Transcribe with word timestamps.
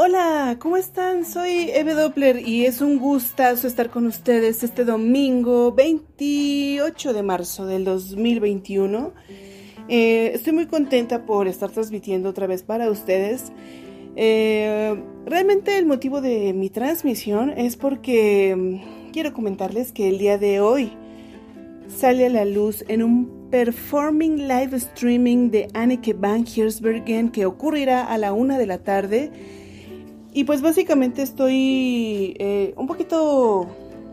Hola, 0.00 0.58
¿cómo 0.60 0.76
están? 0.76 1.24
Soy 1.24 1.70
Eve 1.74 1.92
Doppler 1.92 2.46
y 2.48 2.66
es 2.66 2.80
un 2.80 3.00
gustazo 3.00 3.66
estar 3.66 3.90
con 3.90 4.06
ustedes 4.06 4.62
este 4.62 4.84
domingo 4.84 5.72
28 5.72 7.12
de 7.12 7.22
marzo 7.24 7.66
del 7.66 7.84
2021. 7.84 9.12
Eh, 9.88 10.30
estoy 10.34 10.52
muy 10.52 10.66
contenta 10.66 11.26
por 11.26 11.48
estar 11.48 11.72
transmitiendo 11.72 12.28
otra 12.28 12.46
vez 12.46 12.62
para 12.62 12.88
ustedes. 12.92 13.50
Eh, 14.14 15.02
realmente 15.26 15.76
el 15.76 15.86
motivo 15.86 16.20
de 16.20 16.52
mi 16.52 16.70
transmisión 16.70 17.50
es 17.50 17.74
porque 17.74 18.54
mm, 18.56 19.10
quiero 19.10 19.32
comentarles 19.32 19.90
que 19.90 20.10
el 20.10 20.18
día 20.18 20.38
de 20.38 20.60
hoy 20.60 20.92
sale 21.88 22.26
a 22.26 22.30
la 22.30 22.44
luz 22.44 22.84
en 22.86 23.02
un 23.02 23.48
performing 23.50 24.46
live 24.46 24.76
streaming 24.76 25.50
de 25.50 25.66
Anneke 25.74 26.12
van 26.12 26.46
Giersbergen 26.46 27.32
que 27.32 27.46
ocurrirá 27.46 28.04
a 28.04 28.16
la 28.16 28.32
una 28.32 28.58
de 28.58 28.66
la 28.66 28.78
tarde 28.84 29.32
y 30.38 30.44
pues 30.44 30.62
básicamente 30.62 31.22
estoy 31.22 32.36
eh, 32.38 32.72
un 32.76 32.86
poquito 32.86 33.66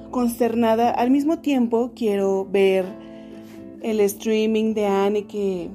consternada. 0.10 0.90
Al 0.90 1.12
mismo 1.12 1.38
tiempo 1.38 1.92
quiero 1.96 2.48
ver 2.50 2.84
el 3.84 4.00
streaming 4.00 4.74
de 4.74 4.88
Anne 4.88 5.28
que 5.28 5.70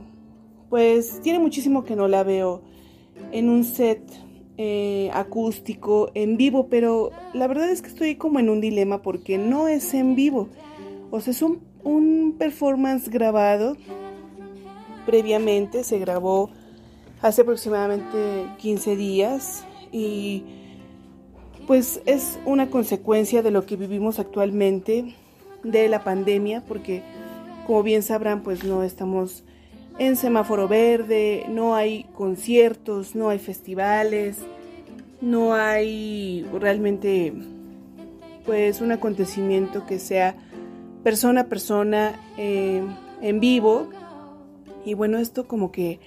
pues 0.69 1.21
tiene 1.23 1.39
muchísimo 1.39 1.85
que 1.85 1.95
no 1.95 2.09
la 2.09 2.25
veo 2.25 2.63
en 3.31 3.49
un 3.49 3.63
set 3.63 4.03
eh, 4.59 5.09
acústico 5.15 6.11
en 6.15 6.37
vivo, 6.37 6.67
pero 6.69 7.13
la 7.33 7.47
verdad 7.47 7.71
es 7.71 7.81
que 7.81 7.91
estoy 7.91 8.17
como 8.17 8.41
en 8.41 8.51
un 8.51 8.61
dilema 8.61 9.03
porque 9.03 9.39
no 9.39 9.69
es 9.69 9.95
en 9.95 10.17
vivo. 10.17 10.49
O 11.13 11.21
sea, 11.21 11.31
es 11.31 11.43
un, 11.43 11.61
un 11.85 12.35
performance 12.37 13.09
grabado 13.09 13.77
previamente, 15.07 15.85
se 15.85 16.01
grabó 16.01 16.51
hace 17.23 17.43
aproximadamente 17.43 18.47
15 18.59 18.97
días 18.97 19.65
y 19.93 20.45
pues 21.67 22.01
es 22.07 22.39
una 22.45 22.71
consecuencia 22.71 23.43
de 23.43 23.51
lo 23.51 23.67
que 23.67 23.77
vivimos 23.77 24.19
actualmente 24.19 25.15
de 25.63 25.89
la 25.89 26.05
pandemia 26.05 26.63
porque 26.67 27.03
como 27.67 27.83
bien 27.83 28.03
sabrán 28.03 28.43
pues 28.43 28.65
no 28.65 28.83
estamos 28.83 29.45
en 29.99 30.17
semáforo 30.17 30.67
verde, 30.67 31.45
no 31.49 31.75
hay 31.75 32.05
conciertos, 32.15 33.15
no 33.15 33.29
hay 33.29 33.39
festivales, 33.39 34.39
no 35.21 35.55
hay 35.55 36.47
realmente 36.59 37.35
pues 38.47 38.81
un 38.81 38.93
acontecimiento 38.93 39.87
que 39.87 39.99
sea 39.99 40.35
persona 41.05 41.43
a 41.43 41.45
persona 41.45 42.19
eh, 42.39 42.83
en 43.21 43.41
vivo. 43.41 43.91
Y 44.85 44.95
bueno 44.95 45.19
esto 45.19 45.47
como 45.47 45.71
que 45.71 46.01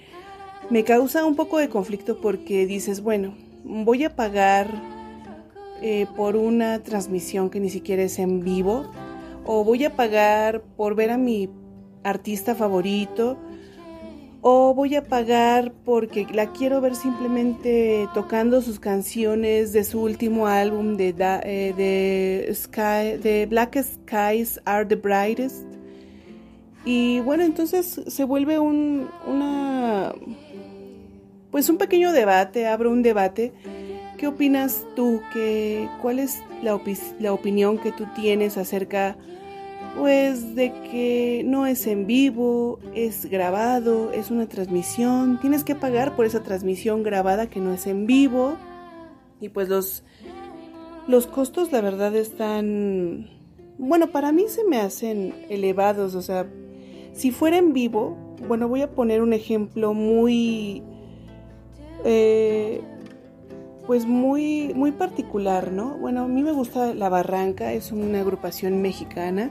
me 0.70 0.82
causa 0.82 1.24
un 1.24 1.36
poco 1.36 1.58
de 1.58 1.68
conflicto 1.68 2.20
porque 2.20 2.66
dices 2.66 3.00
bueno 3.00 3.34
voy 3.64 4.04
a 4.04 4.14
pagar 4.14 4.68
eh, 5.82 6.06
por 6.16 6.36
una 6.36 6.82
transmisión 6.82 7.50
que 7.50 7.60
ni 7.60 7.70
siquiera 7.70 8.02
es 8.02 8.18
en 8.18 8.40
vivo 8.40 8.90
o 9.44 9.64
voy 9.64 9.84
a 9.84 9.96
pagar 9.96 10.62
por 10.76 10.94
ver 10.94 11.10
a 11.10 11.18
mi 11.18 11.50
artista 12.02 12.54
favorito 12.54 13.38
o 14.46 14.74
voy 14.74 14.94
a 14.94 15.02
pagar 15.02 15.72
porque 15.84 16.26
la 16.32 16.52
quiero 16.52 16.82
ver 16.82 16.94
simplemente 16.94 18.06
tocando 18.12 18.60
sus 18.60 18.78
canciones 18.78 19.72
de 19.72 19.84
su 19.84 20.02
último 20.02 20.46
álbum 20.46 20.98
de, 20.98 21.14
eh, 21.18 21.72
de, 21.74 22.54
Sky, 22.54 23.16
de 23.22 23.46
Black 23.48 23.82
Skies 23.82 24.60
Are 24.66 24.84
the 24.84 24.96
Brightest. 24.96 25.64
Y 26.84 27.20
bueno, 27.20 27.42
entonces 27.42 28.02
se 28.06 28.24
vuelve 28.24 28.58
un, 28.58 29.08
una 29.26 30.12
pues 31.54 31.68
un 31.68 31.78
pequeño 31.78 32.10
debate, 32.10 32.66
abro 32.66 32.90
un 32.90 33.04
debate. 33.04 33.52
¿Qué 34.18 34.26
opinas 34.26 34.84
tú? 34.96 35.22
¿Qué, 35.32 35.88
¿Cuál 36.02 36.18
es 36.18 36.42
la, 36.64 36.80
la 37.20 37.32
opinión 37.32 37.78
que 37.78 37.92
tú 37.92 38.06
tienes 38.16 38.58
acerca 38.58 39.16
pues 39.96 40.56
de 40.56 40.72
que 40.90 41.42
no 41.46 41.66
es 41.66 41.86
en 41.86 42.08
vivo, 42.08 42.80
es 42.92 43.26
grabado, 43.26 44.10
es 44.10 44.32
una 44.32 44.48
transmisión, 44.48 45.38
tienes 45.40 45.62
que 45.62 45.76
pagar 45.76 46.16
por 46.16 46.26
esa 46.26 46.42
transmisión 46.42 47.04
grabada 47.04 47.48
que 47.48 47.60
no 47.60 47.72
es 47.72 47.86
en 47.86 48.08
vivo 48.08 48.56
y 49.40 49.50
pues 49.50 49.68
los 49.68 50.02
los 51.06 51.28
costos 51.28 51.70
la 51.70 51.80
verdad 51.82 52.16
están 52.16 53.30
bueno, 53.78 54.08
para 54.08 54.32
mí 54.32 54.46
se 54.48 54.64
me 54.64 54.78
hacen 54.78 55.32
elevados, 55.48 56.16
o 56.16 56.22
sea, 56.22 56.48
si 57.12 57.30
fuera 57.30 57.58
en 57.58 57.72
vivo, 57.72 58.16
bueno, 58.48 58.66
voy 58.66 58.82
a 58.82 58.90
poner 58.90 59.22
un 59.22 59.32
ejemplo 59.32 59.94
muy 59.94 60.82
eh, 62.04 62.80
pues 63.86 64.06
muy, 64.06 64.72
muy 64.74 64.92
particular, 64.92 65.72
¿no? 65.72 65.96
Bueno, 65.98 66.22
a 66.24 66.28
mí 66.28 66.42
me 66.42 66.52
gusta 66.52 66.94
La 66.94 67.08
Barranca, 67.08 67.72
es 67.72 67.92
una 67.92 68.20
agrupación 68.20 68.80
mexicana. 68.80 69.50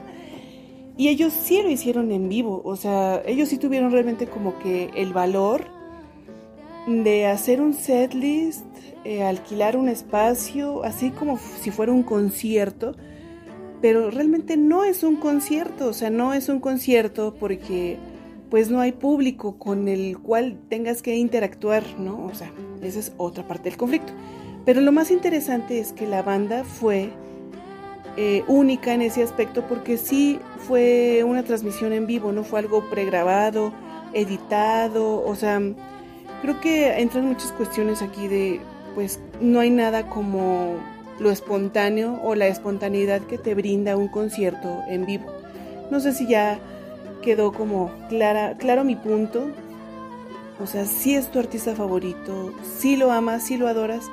Y 0.96 1.08
ellos 1.10 1.34
sí 1.34 1.62
lo 1.62 1.70
hicieron 1.70 2.12
en 2.12 2.30
vivo, 2.30 2.62
o 2.64 2.76
sea, 2.76 3.22
ellos 3.26 3.50
sí 3.50 3.58
tuvieron 3.58 3.92
realmente 3.92 4.28
como 4.28 4.60
que 4.60 4.92
el 4.96 5.12
valor 5.12 5.66
de 6.88 7.26
hacer 7.26 7.62
un 7.62 7.74
setlist, 7.74 8.66
eh, 9.04 9.24
alquilar 9.24 9.76
un 9.76 9.90
espacio, 9.90 10.84
así 10.84 11.10
como 11.10 11.40
si 11.62 11.72
fuera 11.72 11.92
un 11.92 12.04
concierto, 12.04 12.96
pero 13.82 14.12
realmente 14.12 14.56
no 14.56 14.84
es 14.84 15.04
un 15.04 15.16
concierto, 15.16 15.88
o 15.88 15.94
sea, 15.94 16.12
no 16.12 16.34
es 16.34 16.48
un 16.48 16.60
concierto 16.60 17.34
porque 17.40 17.98
pues 18.54 18.70
no 18.70 18.82
hay 18.82 18.92
público 18.92 19.58
con 19.58 19.88
el 19.88 20.20
cual 20.20 20.60
tengas 20.70 21.02
que 21.02 21.16
interactuar, 21.16 21.84
¿no? 21.98 22.28
O 22.28 22.36
sea, 22.36 22.52
esa 22.84 23.00
es 23.00 23.12
otra 23.18 23.48
parte 23.48 23.68
del 23.68 23.80
conflicto. 23.80 24.14
Pero 24.64 24.80
lo 24.80 24.92
más 24.92 25.10
interesante 25.10 25.80
es 25.80 25.92
que 25.92 26.06
la 26.06 26.22
banda 26.22 26.64
fue 26.64 27.10
eh, 28.16 28.44
única 28.48 28.94
en 28.94 29.02
ese 29.02 29.24
aspecto 29.24 29.64
porque 29.68 29.98
sí 29.98 30.40
fue 30.68 31.24
una 31.26 31.42
transmisión 31.42 31.94
en 31.94 32.06
vivo, 32.06 32.32
no 32.32 32.44
fue 32.44 32.60
algo 32.60 32.88
pregrabado, 32.92 33.74
editado, 34.14 35.26
o 35.26 35.34
sea, 35.34 35.60
creo 36.44 36.62
que 36.62 37.02
entran 37.02 37.26
muchas 37.26 37.52
cuestiones 37.54 38.04
aquí 38.04 38.28
de, 38.28 38.62
pues 38.94 39.20
no 39.42 39.62
hay 39.62 39.72
nada 39.72 40.12
como 40.12 40.76
lo 41.20 41.32
espontáneo 41.32 42.22
o 42.22 42.36
la 42.36 42.46
espontaneidad 42.46 43.22
que 43.22 43.40
te 43.40 43.56
brinda 43.56 43.98
un 43.98 44.10
concierto 44.10 44.84
en 44.88 45.08
vivo. 45.08 45.26
No 45.90 46.00
sé 46.00 46.14
si 46.14 46.28
ya 46.28 46.60
quedó 47.24 47.52
como 47.52 47.92
clara, 48.10 48.58
claro 48.58 48.84
mi 48.84 48.96
punto. 48.96 49.50
O 50.60 50.68
sea, 50.68 50.86
sí 50.86 51.16
es 51.16 51.32
tu 51.32 51.40
artista 51.40 51.76
favorito, 51.76 52.54
sí 52.78 52.96
lo 52.96 53.12
amas, 53.12 53.44
sí 53.44 53.58
lo 53.58 53.68
adoras, 53.68 54.12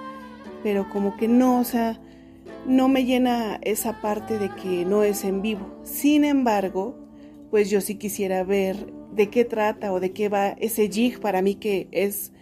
pero 0.63 0.89
como 0.89 1.17
que 1.19 1.29
no, 1.29 1.61
o 1.61 1.65
sea, 1.65 2.01
no 2.67 2.89
me 2.89 3.05
llena 3.05 3.59
esa 3.63 4.01
parte 4.01 4.39
de 4.39 4.49
que 4.49 4.87
no 4.87 5.03
es 5.03 5.25
en 5.25 5.43
vivo. 5.43 5.81
Sin 5.85 6.25
embargo, 6.25 6.97
pues 7.51 7.69
yo 7.69 7.83
sí 7.83 7.97
quisiera 7.97 8.43
ver 8.43 8.93
de 9.13 9.29
qué 9.29 9.45
trata 9.45 9.93
o 9.93 10.01
de 10.01 10.13
qué 10.13 10.29
va 10.29 10.51
ese 10.51 10.89
jig 10.89 11.21
para 11.21 11.43
mí 11.43 11.57
que 11.57 11.89
es 11.91 12.33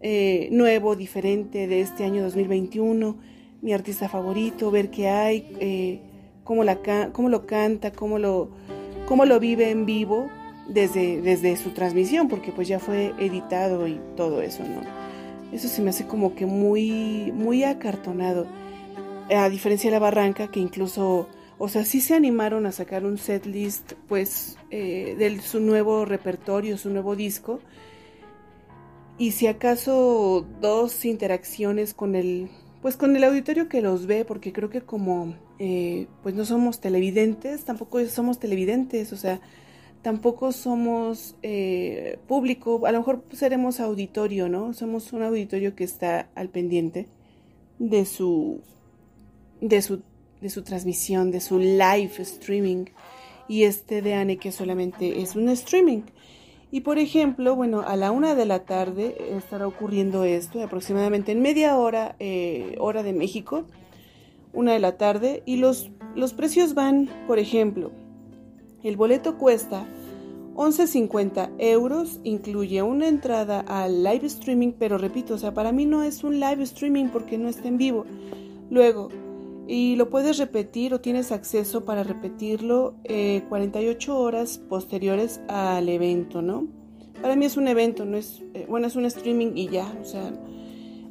eh, 0.00 0.48
nuevo, 0.52 0.94
diferente 0.94 1.66
de 1.66 1.80
este 1.80 2.04
año 2.04 2.22
2021, 2.22 3.16
mi 3.62 3.72
artista 3.72 4.08
favorito, 4.08 4.70
ver 4.70 4.90
qué 4.90 5.08
hay, 5.08 5.56
eh, 5.60 6.00
cómo, 6.44 6.64
la, 6.64 6.78
cómo 7.12 7.28
lo 7.28 7.46
canta, 7.46 7.92
cómo 7.92 8.18
lo 8.18 8.50
cómo 9.08 9.24
lo 9.24 9.40
vive 9.40 9.70
en 9.70 9.86
vivo 9.86 10.28
desde, 10.66 11.22
desde 11.22 11.56
su 11.56 11.70
transmisión, 11.70 12.28
porque 12.28 12.52
pues 12.52 12.68
ya 12.68 12.78
fue 12.78 13.14
editado 13.18 13.88
y 13.88 13.98
todo 14.18 14.42
eso, 14.42 14.62
¿no? 14.64 14.82
Eso 15.50 15.66
se 15.66 15.80
me 15.80 15.88
hace 15.90 16.06
como 16.06 16.34
que 16.34 16.44
muy, 16.44 17.32
muy 17.32 17.64
acartonado. 17.64 18.46
A 19.34 19.48
diferencia 19.48 19.88
de 19.88 19.96
la 19.96 19.98
barranca, 19.98 20.50
que 20.50 20.60
incluso, 20.60 21.26
o 21.56 21.68
sea, 21.70 21.86
sí 21.86 22.02
se 22.02 22.14
animaron 22.14 22.66
a 22.66 22.72
sacar 22.72 23.06
un 23.06 23.16
set 23.16 23.46
list, 23.46 23.94
pues, 24.08 24.58
eh, 24.70 25.16
de 25.18 25.40
su 25.40 25.60
nuevo 25.60 26.04
repertorio, 26.04 26.76
su 26.76 26.90
nuevo 26.90 27.16
disco. 27.16 27.60
Y 29.16 29.30
si 29.32 29.46
acaso 29.46 30.46
dos 30.60 31.06
interacciones 31.06 31.94
con 31.94 32.14
el, 32.14 32.50
pues 32.88 32.96
con 32.96 33.14
el 33.14 33.24
auditorio 33.24 33.68
que 33.68 33.82
los 33.82 34.06
ve, 34.06 34.24
porque 34.24 34.50
creo 34.50 34.70
que 34.70 34.80
como 34.80 35.34
eh, 35.58 36.06
pues 36.22 36.34
no 36.34 36.46
somos 36.46 36.80
televidentes, 36.80 37.66
tampoco 37.66 38.02
somos 38.06 38.38
televidentes, 38.38 39.12
o 39.12 39.18
sea, 39.18 39.42
tampoco 40.00 40.52
somos 40.52 41.36
eh, 41.42 42.18
público, 42.26 42.86
a 42.86 42.92
lo 42.92 43.00
mejor 43.00 43.26
seremos 43.34 43.78
auditorio, 43.80 44.48
¿no? 44.48 44.72
Somos 44.72 45.12
un 45.12 45.22
auditorio 45.22 45.76
que 45.76 45.84
está 45.84 46.30
al 46.34 46.48
pendiente 46.48 47.08
de 47.78 48.06
su, 48.06 48.62
de 49.60 49.82
su, 49.82 50.00
de 50.40 50.48
su 50.48 50.62
transmisión, 50.62 51.30
de 51.30 51.42
su 51.42 51.58
live 51.58 52.12
streaming, 52.16 52.86
y 53.48 53.64
este 53.64 54.00
de 54.00 54.14
Anne 54.14 54.38
que 54.38 54.50
solamente 54.50 55.20
es 55.20 55.36
un 55.36 55.50
streaming. 55.50 56.04
Y 56.70 56.82
por 56.82 56.98
ejemplo, 56.98 57.56
bueno, 57.56 57.80
a 57.80 57.96
la 57.96 58.10
una 58.10 58.34
de 58.34 58.44
la 58.44 58.64
tarde 58.64 59.16
estará 59.36 59.66
ocurriendo 59.66 60.24
esto, 60.24 60.62
aproximadamente 60.62 61.32
en 61.32 61.40
media 61.40 61.76
hora, 61.78 62.14
eh, 62.18 62.76
hora 62.78 63.02
de 63.02 63.14
México, 63.14 63.64
una 64.52 64.72
de 64.72 64.78
la 64.78 64.98
tarde 64.98 65.42
y 65.46 65.56
los, 65.56 65.90
los 66.14 66.34
precios 66.34 66.74
van, 66.74 67.08
por 67.26 67.38
ejemplo, 67.38 67.90
el 68.82 68.96
boleto 68.96 69.38
cuesta 69.38 69.86
11.50 70.58 71.52
euros 71.58 72.20
incluye 72.24 72.82
una 72.82 73.06
entrada 73.06 73.60
al 73.60 74.02
live 74.02 74.26
streaming, 74.26 74.72
pero 74.76 74.98
repito, 74.98 75.34
o 75.34 75.38
sea, 75.38 75.54
para 75.54 75.70
mí 75.70 75.86
no 75.86 76.02
es 76.02 76.24
un 76.24 76.40
live 76.40 76.64
streaming 76.64 77.06
porque 77.06 77.38
no 77.38 77.48
está 77.48 77.68
en 77.68 77.78
vivo. 77.78 78.04
Luego, 78.68 79.08
y 79.68 79.96
lo 79.96 80.08
puedes 80.08 80.38
repetir 80.38 80.94
o 80.94 81.00
tienes 81.00 81.30
acceso 81.30 81.84
para 81.84 82.02
repetirlo 82.02 82.94
48 83.48 84.12
eh, 84.12 84.14
horas 84.16 84.58
posteriores 84.58 85.42
al 85.46 85.90
evento, 85.90 86.40
¿no? 86.40 86.66
Para 87.20 87.36
mí 87.36 87.44
es 87.44 87.58
un 87.58 87.68
evento, 87.68 88.06
no 88.06 88.16
es, 88.16 88.42
eh, 88.54 88.64
bueno, 88.68 88.86
es 88.86 88.96
un 88.96 89.04
streaming 89.04 89.52
y 89.56 89.68
ya, 89.68 89.92
o 90.00 90.04
sea, 90.06 90.32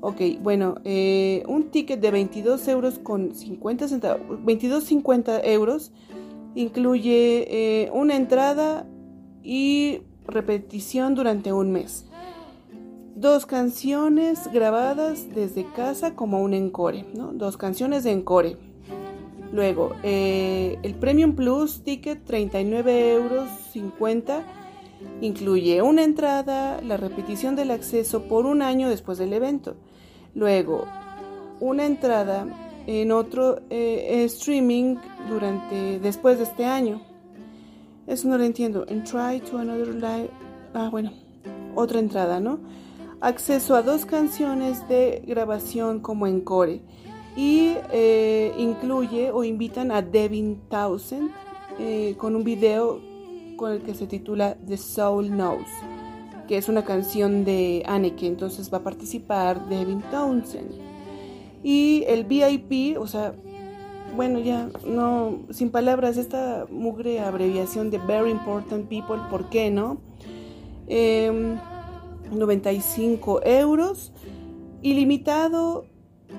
ok, 0.02 0.22
bueno, 0.42 0.76
eh, 0.86 1.44
un 1.48 1.70
ticket 1.70 2.00
de 2.00 2.10
22 2.10 2.68
euros 2.68 2.98
con 2.98 3.36
50 3.36 3.88
centavos, 3.88 4.40
22.50 4.40 5.42
euros 5.44 5.92
incluye 6.56 7.92
una 7.94 8.16
entrada 8.16 8.88
y 9.44 10.02
repetición 10.26 11.14
durante 11.14 11.54
un 11.54 11.72
mes. 11.72 12.07
Dos 13.18 13.48
canciones 13.48 14.48
grabadas 14.54 15.34
desde 15.34 15.66
casa 15.66 16.14
como 16.14 16.44
un 16.44 16.54
encore, 16.54 17.04
¿no? 17.16 17.34
Dos 17.34 17.58
canciones 17.58 18.04
de 18.04 18.12
encore. 18.12 18.58
Luego, 19.52 19.96
eh, 20.04 20.78
el 20.84 20.94
Premium 20.94 21.34
Plus 21.34 21.82
Ticket 21.82 22.24
39 22.26 23.14
euros 23.14 23.50
50 23.72 24.44
incluye 25.22 25.82
una 25.82 26.04
entrada, 26.04 26.80
la 26.84 26.96
repetición 26.96 27.56
del 27.56 27.72
acceso 27.72 28.26
por 28.26 28.46
un 28.46 28.62
año 28.62 28.88
después 28.88 29.18
del 29.18 29.34
evento. 29.34 29.78
Luego, 30.36 30.86
una 31.60 31.88
entrada 31.88 32.46
en 32.86 33.12
otro 33.12 33.62
eh, 33.72 34.26
streaming 34.26 34.98
durante 35.28 35.98
después 35.98 36.38
de 36.38 36.44
este 36.44 36.66
año. 36.66 37.02
Eso 38.06 38.28
no 38.28 38.38
lo 38.38 38.44
entiendo. 38.44 38.86
En 38.88 39.04
try 39.04 39.40
to 39.40 39.58
another 39.58 39.96
live. 39.96 40.30
Ah, 40.76 40.90
bueno, 40.92 41.14
otra 41.74 41.98
entrada, 41.98 42.40
¿no? 42.40 42.60
Acceso 43.20 43.76
a 43.76 43.82
dos 43.82 44.06
canciones 44.06 44.88
de 44.88 45.24
grabación 45.26 46.02
como 46.02 46.28
en 46.28 46.42
core. 46.42 46.82
Y 47.36 47.76
eh, 47.92 48.54
incluye 48.58 49.32
o 49.32 49.44
invitan 49.44 49.92
a 49.92 50.02
Devin 50.02 50.62
Townsend 50.70 51.32
eh, 51.80 52.16
con 52.18 52.36
un 52.36 52.44
video 52.44 53.00
con 53.56 53.72
el 53.72 53.82
que 53.82 53.96
se 53.96 54.06
titula 54.06 54.56
The 54.68 54.78
Soul 54.78 55.30
Knows, 55.30 55.68
que 56.48 56.58
es 56.58 56.70
una 56.70 56.84
canción 56.84 57.44
de 57.44 57.84
Anneke. 57.88 58.28
Entonces 58.28 58.72
va 58.72 58.80
a 58.80 58.84
participar 58.84 59.68
Devin 59.68 60.02
Townsend. 60.12 60.72
Y 61.64 62.04
el 62.08 62.24
VIP, 62.24 63.00
o 63.00 63.08
sea, 63.08 63.34
bueno, 64.16 64.40
ya, 64.40 64.70
no, 64.86 65.40
sin 65.50 65.72
palabras, 65.72 66.18
esta 66.18 66.68
mugre 66.70 67.20
abreviación 67.20 67.90
de 67.90 67.98
Very 67.98 68.30
Important 68.30 68.88
People, 68.88 69.22
¿por 69.30 69.50
qué 69.50 69.72
no? 69.72 69.98
95 72.32 73.42
em, 73.44 73.60
euros, 73.60 74.14
ilimitado 74.82 75.86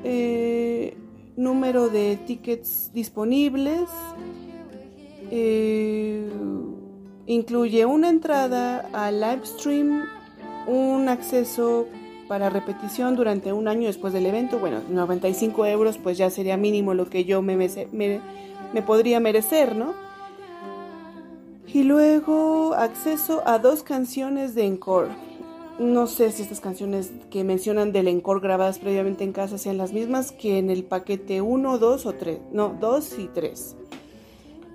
eh, 0.05 0.96
número 1.37 1.88
de 1.88 2.17
tickets 2.26 2.90
disponibles, 2.93 3.88
eh, 5.31 6.29
incluye 7.26 7.85
una 7.85 8.08
entrada 8.08 8.88
al 8.93 9.20
live 9.20 9.44
stream, 9.44 10.05
un 10.67 11.08
acceso 11.08 11.87
para 12.29 12.50
repetición 12.50 13.17
durante 13.17 13.52
un 13.52 13.69
año 13.69 13.87
después 13.87 14.12
del 14.12 14.26
evento. 14.26 14.58
Bueno, 14.58 14.82
95 14.88 15.67
euros 15.67 15.99
pues 15.99 16.19
ya 16.19 16.31
sería 16.31 16.56
mínimo 16.56 16.94
lo 16.94 17.08
que 17.08 17.25
yo 17.25 17.43
me, 17.43 17.56
me, 17.56 18.82
podría 18.82 19.20
merecer, 19.20 19.75
¿no? 19.75 19.94
Y 21.67 21.82
luego 21.82 22.75
acceso 22.75 23.43
a 23.46 23.58
dos 23.58 23.82
canciones 23.82 24.55
de 24.55 24.67
encore. 24.67 25.27
No 25.78 26.08
sé 26.08 26.32
si 26.32 26.42
estas 26.42 26.60
canciones 26.60 27.12
que 27.30 27.44
mencionan 27.44 27.92
del 27.92 28.08
encore 28.08 28.40
grabadas 28.40 28.80
previamente 28.80 29.22
en 29.22 29.32
casa 29.32 29.58
sean 29.58 29.78
las 29.78 29.92
mismas 29.92 30.32
que 30.32 30.58
en 30.58 30.70
el 30.70 30.82
paquete 30.82 31.40
1, 31.40 31.78
2 31.78 32.06
o 32.06 32.12
3. 32.14 32.40
No, 32.52 32.76
2 32.80 33.19
y 33.20 33.26
3. 33.28 33.76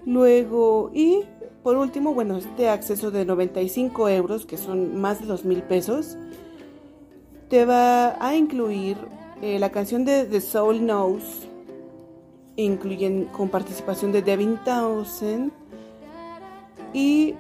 Luego, 0.06 0.92
y 0.94 1.24
por 1.62 1.76
último, 1.76 2.14
bueno, 2.14 2.38
este 2.38 2.70
acceso 2.70 3.12
de 3.12 3.26
95 3.26 4.08
euros, 4.10 4.46
que 4.46 4.56
son 4.56 5.00
más 5.02 5.20
de 5.20 5.28
2 5.28 5.44
mil 5.44 5.64
pesos, 5.64 6.18
te 7.50 7.66
va 7.66 8.26
a 8.26 8.36
incluir 8.36 8.98
eh, 9.42 9.60
la 9.60 9.72
canción 9.72 10.06
de 10.06 10.24
The 10.24 10.40
Soul 10.40 10.80
Knows, 10.80 11.50
incluyen 12.56 13.26
con 13.26 13.50
participación 13.50 14.14
de 14.14 14.22
Devin 14.22 14.58
Townsend 14.64 15.52
y 16.94 17.36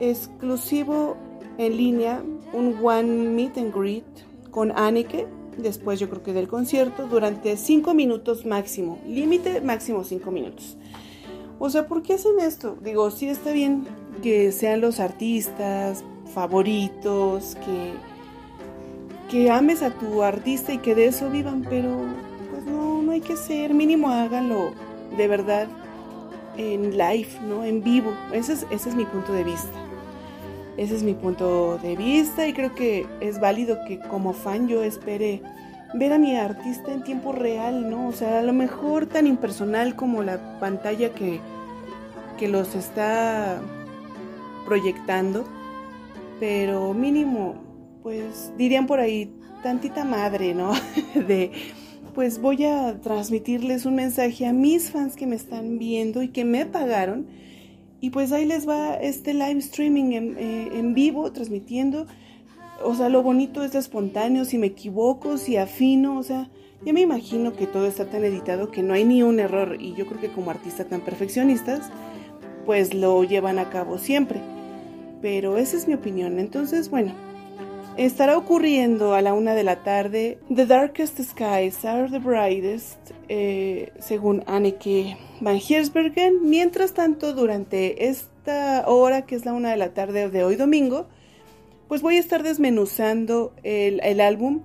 exclusivo 0.00 1.16
en 1.56 1.76
línea 1.76 2.22
un 2.52 2.78
One 2.82 3.30
Meet 3.30 3.58
and 3.58 3.74
Greet 3.74 4.04
con 4.50 4.72
Anneke, 4.72 5.26
después 5.56 6.00
yo 6.00 6.08
creo 6.08 6.22
que 6.22 6.32
del 6.32 6.48
concierto, 6.48 7.06
durante 7.06 7.56
5 7.56 7.94
minutos 7.94 8.46
máximo, 8.46 8.98
límite 9.06 9.60
máximo 9.60 10.04
5 10.04 10.30
minutos. 10.30 10.76
O 11.58 11.70
sea, 11.70 11.86
¿por 11.86 12.02
qué 12.02 12.14
hacen 12.14 12.38
esto? 12.40 12.76
Digo, 12.82 13.10
sí 13.10 13.28
está 13.28 13.52
bien 13.52 13.86
que 14.22 14.52
sean 14.52 14.80
los 14.80 15.00
artistas 15.00 16.04
favoritos, 16.34 17.56
que 17.64 17.92
que 19.28 19.50
ames 19.50 19.82
a 19.82 19.90
tu 19.90 20.22
artista 20.22 20.72
y 20.72 20.78
que 20.78 20.94
de 20.94 21.06
eso 21.06 21.30
vivan, 21.30 21.66
pero 21.68 22.04
pues 22.50 22.64
no, 22.64 23.02
no 23.02 23.12
hay 23.12 23.20
que 23.20 23.36
ser, 23.36 23.74
mínimo 23.74 24.08
háganlo 24.08 24.72
de 25.16 25.28
verdad 25.28 25.68
en 26.56 26.96
live, 26.96 27.28
¿no? 27.46 27.64
En 27.64 27.82
vivo. 27.82 28.12
Ese 28.32 28.54
es, 28.54 28.66
ese 28.70 28.88
es 28.90 28.94
mi 28.94 29.04
punto 29.04 29.32
de 29.32 29.44
vista. 29.44 29.85
Ese 30.76 30.94
es 30.94 31.02
mi 31.02 31.14
punto 31.14 31.78
de 31.78 31.96
vista 31.96 32.46
y 32.46 32.52
creo 32.52 32.74
que 32.74 33.06
es 33.20 33.40
válido 33.40 33.78
que 33.86 33.98
como 33.98 34.32
fan 34.32 34.68
yo 34.68 34.82
espere 34.82 35.42
ver 35.94 36.12
a 36.12 36.18
mi 36.18 36.36
artista 36.36 36.92
en 36.92 37.02
tiempo 37.02 37.32
real, 37.32 37.88
¿no? 37.88 38.08
O 38.08 38.12
sea, 38.12 38.40
a 38.40 38.42
lo 38.42 38.52
mejor 38.52 39.06
tan 39.06 39.26
impersonal 39.26 39.96
como 39.96 40.22
la 40.22 40.58
pantalla 40.60 41.14
que, 41.14 41.40
que 42.38 42.48
los 42.48 42.74
está 42.74 43.60
proyectando, 44.66 45.44
pero 46.40 46.92
mínimo 46.92 47.66
pues 48.02 48.52
dirían 48.56 48.86
por 48.86 49.00
ahí, 49.00 49.32
tantita 49.62 50.04
madre, 50.04 50.54
¿no? 50.54 50.72
de, 51.14 51.50
pues 52.14 52.40
voy 52.40 52.64
a 52.64 53.00
transmitirles 53.00 53.84
un 53.84 53.96
mensaje 53.96 54.46
a 54.46 54.52
mis 54.52 54.90
fans 54.90 55.16
que 55.16 55.26
me 55.26 55.34
están 55.34 55.78
viendo 55.78 56.22
y 56.22 56.28
que 56.28 56.44
me 56.44 56.66
pagaron. 56.66 57.26
Y 58.00 58.10
pues 58.10 58.32
ahí 58.32 58.44
les 58.44 58.68
va 58.68 58.94
este 58.94 59.34
live 59.34 59.58
streaming 59.58 60.12
en, 60.12 60.36
eh, 60.38 60.68
en 60.74 60.94
vivo, 60.94 61.32
transmitiendo. 61.32 62.06
O 62.84 62.94
sea, 62.94 63.08
lo 63.08 63.22
bonito 63.22 63.62
es 63.62 63.72
lo 63.72 63.80
espontáneo, 63.80 64.44
si 64.44 64.58
me 64.58 64.66
equivoco, 64.66 65.38
si 65.38 65.56
afino, 65.56 66.18
o 66.18 66.22
sea, 66.22 66.50
ya 66.84 66.92
me 66.92 67.00
imagino 67.00 67.54
que 67.54 67.66
todo 67.66 67.86
está 67.86 68.06
tan 68.10 68.24
editado 68.24 68.70
que 68.70 68.82
no 68.82 68.94
hay 68.94 69.04
ni 69.04 69.22
un 69.22 69.40
error. 69.40 69.78
Y 69.80 69.94
yo 69.94 70.06
creo 70.06 70.20
que 70.20 70.28
como 70.28 70.50
artistas 70.50 70.88
tan 70.88 71.00
perfeccionistas, 71.00 71.90
pues 72.66 72.94
lo 72.94 73.24
llevan 73.24 73.58
a 73.58 73.70
cabo 73.70 73.98
siempre. 73.98 74.40
Pero 75.22 75.56
esa 75.56 75.76
es 75.76 75.88
mi 75.88 75.94
opinión. 75.94 76.38
Entonces, 76.38 76.90
bueno, 76.90 77.12
Estará 77.96 78.36
ocurriendo 78.36 79.14
a 79.14 79.22
la 79.22 79.32
una 79.32 79.54
de 79.54 79.64
la 79.64 79.82
tarde 79.82 80.38
The 80.54 80.66
Darkest 80.66 81.18
Skies 81.18 81.82
Are 81.86 82.10
the 82.10 82.18
Brightest, 82.18 82.98
eh, 83.30 83.90
según 84.00 84.44
Anneke 84.46 85.16
van 85.40 85.58
Giersbergen. 85.58 86.42
Mientras 86.42 86.92
tanto, 86.92 87.32
durante 87.32 88.08
esta 88.08 88.84
hora, 88.86 89.24
que 89.24 89.34
es 89.34 89.46
la 89.46 89.54
una 89.54 89.70
de 89.70 89.78
la 89.78 89.94
tarde 89.94 90.28
de 90.28 90.44
hoy 90.44 90.56
domingo, 90.56 91.06
pues 91.88 92.02
voy 92.02 92.16
a 92.16 92.20
estar 92.20 92.42
desmenuzando 92.42 93.54
el, 93.62 94.00
el 94.04 94.20
álbum 94.20 94.60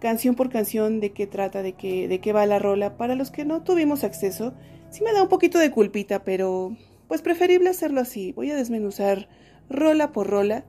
canción 0.00 0.34
por 0.34 0.50
canción 0.50 0.98
de 0.98 1.12
qué 1.12 1.28
trata, 1.28 1.62
de 1.62 1.74
qué, 1.74 2.08
de 2.08 2.20
qué 2.20 2.32
va 2.32 2.46
la 2.46 2.58
rola. 2.58 2.96
Para 2.96 3.14
los 3.14 3.30
que 3.30 3.44
no 3.44 3.62
tuvimos 3.62 4.02
acceso, 4.02 4.54
sí 4.90 5.04
me 5.04 5.12
da 5.12 5.22
un 5.22 5.28
poquito 5.28 5.60
de 5.60 5.70
culpita, 5.70 6.24
pero 6.24 6.76
pues 7.06 7.22
preferible 7.22 7.70
hacerlo 7.70 8.00
así. 8.00 8.32
Voy 8.32 8.50
a 8.50 8.56
desmenuzar 8.56 9.28
rola 9.70 10.10
por 10.10 10.26
rola 10.26 10.64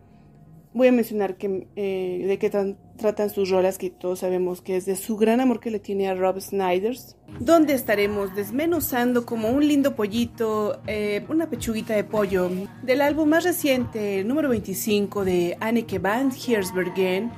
Voy 0.77 0.89
a 0.89 0.91
mencionar 0.91 1.37
que, 1.37 1.67
eh, 1.75 2.25
de 2.27 2.37
qué 2.37 2.51
tratan 2.51 3.29
sus 3.31 3.49
rolas, 3.49 3.79
que 3.79 3.89
todos 3.89 4.19
sabemos 4.19 4.61
que 4.61 4.77
es 4.77 4.85
de 4.85 4.95
su 4.95 5.17
gran 5.17 5.41
amor 5.41 5.59
que 5.59 5.71
le 5.71 5.79
tiene 5.79 6.07
a 6.07 6.13
Rob 6.13 6.39
Snyders, 6.39 7.15
donde 7.39 7.73
estaremos 7.73 8.35
desmenuzando 8.35 9.25
como 9.25 9.49
un 9.49 9.67
lindo 9.67 9.95
pollito, 9.95 10.79
eh, 10.85 11.25
una 11.29 11.49
pechuguita 11.49 11.95
de 11.95 12.03
pollo, 12.03 12.51
del 12.83 13.01
álbum 13.01 13.27
más 13.27 13.43
reciente, 13.43 14.23
número 14.23 14.49
25 14.49 15.25
de 15.25 15.57
Anneke 15.61 15.97
van 15.97 16.31
Giersbergen, 16.31 17.31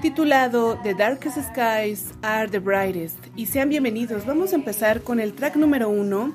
titulado 0.00 0.78
The 0.82 0.94
Darkest 0.94 1.40
Skies 1.50 2.14
Are 2.22 2.48
the 2.48 2.58
Brightest. 2.58 3.18
Y 3.36 3.44
sean 3.44 3.68
bienvenidos, 3.68 4.24
vamos 4.24 4.54
a 4.54 4.56
empezar 4.56 5.02
con 5.02 5.20
el 5.20 5.34
track 5.34 5.56
número 5.56 5.90
1, 5.90 6.34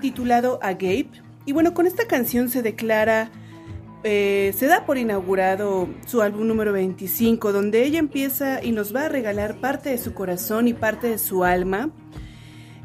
titulado 0.00 0.58
Agape. 0.62 1.10
Y 1.44 1.52
bueno, 1.52 1.74
con 1.74 1.86
esta 1.86 2.06
canción 2.06 2.48
se 2.48 2.62
declara 2.62 3.30
eh, 4.04 4.54
se 4.56 4.66
da 4.66 4.84
por 4.84 4.98
inaugurado 4.98 5.88
su 6.06 6.20
álbum 6.20 6.46
número 6.46 6.72
25, 6.72 7.52
donde 7.52 7.84
ella 7.84 7.98
empieza 7.98 8.62
y 8.62 8.72
nos 8.72 8.94
va 8.94 9.06
a 9.06 9.08
regalar 9.08 9.56
parte 9.60 9.88
de 9.88 9.98
su 9.98 10.12
corazón 10.12 10.68
y 10.68 10.74
parte 10.74 11.08
de 11.08 11.18
su 11.18 11.42
alma, 11.42 11.90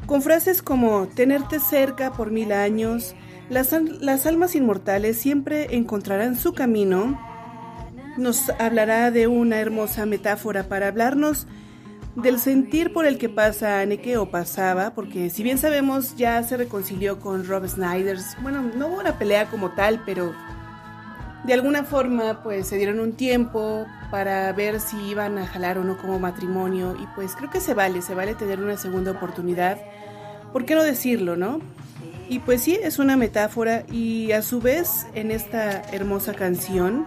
con 0.06 0.22
frases 0.22 0.62
como 0.62 1.08
tenerte 1.08 1.60
cerca 1.60 2.12
por 2.12 2.30
mil 2.30 2.52
años, 2.52 3.14
Las, 3.50 3.72
las 4.00 4.26
almas 4.26 4.54
inmortales 4.54 5.18
siempre 5.18 5.76
encontrarán 5.76 6.36
su 6.36 6.54
camino. 6.54 7.20
Nos 8.16 8.48
hablará 8.58 9.10
de 9.10 9.26
una 9.26 9.58
hermosa 9.60 10.06
metáfora 10.06 10.68
para 10.68 10.88
hablarnos 10.88 11.46
del 12.16 12.38
sentir 12.38 12.92
por 12.92 13.06
el 13.06 13.18
que 13.18 13.28
pasa 13.28 13.80
Anneke 13.80 14.16
o 14.16 14.30
pasaba, 14.30 14.94
porque 14.94 15.30
si 15.30 15.42
bien 15.42 15.58
sabemos 15.58 16.16
ya 16.16 16.42
se 16.42 16.56
reconcilió 16.56 17.20
con 17.20 17.46
Rob 17.46 17.66
Snyder, 17.68 18.18
bueno, 18.42 18.62
no 18.62 18.88
hubo 18.88 19.00
una 19.00 19.18
pelea 19.18 19.50
como 19.50 19.72
tal, 19.72 20.02
pero 20.04 20.32
de 21.44 21.54
alguna 21.54 21.84
forma 21.84 22.42
pues 22.42 22.66
se 22.68 22.76
dieron 22.76 23.00
un 23.00 23.12
tiempo 23.12 23.86
para 24.10 24.52
ver 24.52 24.80
si 24.80 24.96
iban 25.08 25.38
a 25.38 25.46
jalar 25.46 25.78
o 25.78 25.84
no 25.84 25.96
como 25.96 26.18
matrimonio 26.18 26.96
y 27.00 27.06
pues 27.14 27.34
creo 27.34 27.50
que 27.50 27.60
se 27.60 27.74
vale, 27.74 28.02
se 28.02 28.14
vale 28.14 28.34
tener 28.34 28.60
una 28.60 28.76
segunda 28.76 29.12
oportunidad, 29.12 29.78
¿por 30.52 30.64
qué 30.64 30.74
no 30.74 30.82
decirlo, 30.82 31.36
no? 31.36 31.60
Y 32.28 32.38
pues 32.40 32.62
sí, 32.62 32.78
es 32.80 32.98
una 32.98 33.16
metáfora 33.16 33.84
y 33.90 34.32
a 34.32 34.42
su 34.42 34.60
vez 34.60 35.06
en 35.14 35.30
esta 35.30 35.82
hermosa 35.92 36.34
canción 36.34 37.06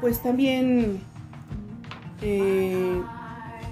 pues 0.00 0.22
también... 0.22 1.00
Eh, 2.22 3.02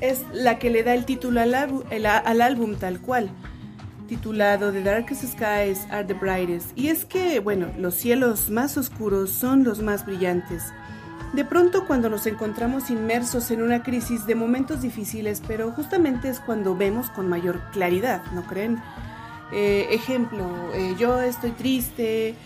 es 0.00 0.24
la 0.32 0.58
que 0.58 0.70
le 0.70 0.82
da 0.82 0.94
el 0.94 1.04
título 1.04 1.40
al, 1.40 1.54
al, 1.54 2.40
álbum 2.40 2.76
tal 2.76 3.00
cual, 3.00 3.30
titulado 4.14 4.70
The 4.70 4.82
Darkest 4.82 5.24
Skies 5.24 5.88
Are 5.90 6.04
the 6.04 6.14
Brightest. 6.14 6.70
Y 6.78 6.86
es 6.86 7.04
que, 7.04 7.40
bueno, 7.40 7.72
los 7.76 7.94
cielos 7.94 8.48
más 8.48 8.76
oscuros 8.76 9.30
son 9.30 9.64
los 9.64 9.82
más 9.82 10.06
brillantes. 10.06 10.62
De 11.32 11.44
pronto 11.44 11.84
cuando 11.84 12.08
nos 12.08 12.26
encontramos 12.28 12.90
inmersos 12.90 13.50
en 13.50 13.60
una 13.60 13.82
crisis 13.82 14.24
de 14.24 14.36
momentos 14.36 14.82
difíciles, 14.82 15.42
pero 15.48 15.72
justamente 15.72 16.28
es 16.28 16.38
cuando 16.38 16.76
vemos 16.76 17.10
con 17.10 17.28
mayor 17.28 17.60
claridad, 17.72 18.22
¿no 18.32 18.46
creen? 18.46 18.80
Eh, 19.52 19.88
ejemplo, 19.90 20.48
eh, 20.74 20.94
yo 20.96 21.20
estoy 21.20 21.50
triste 21.50 22.36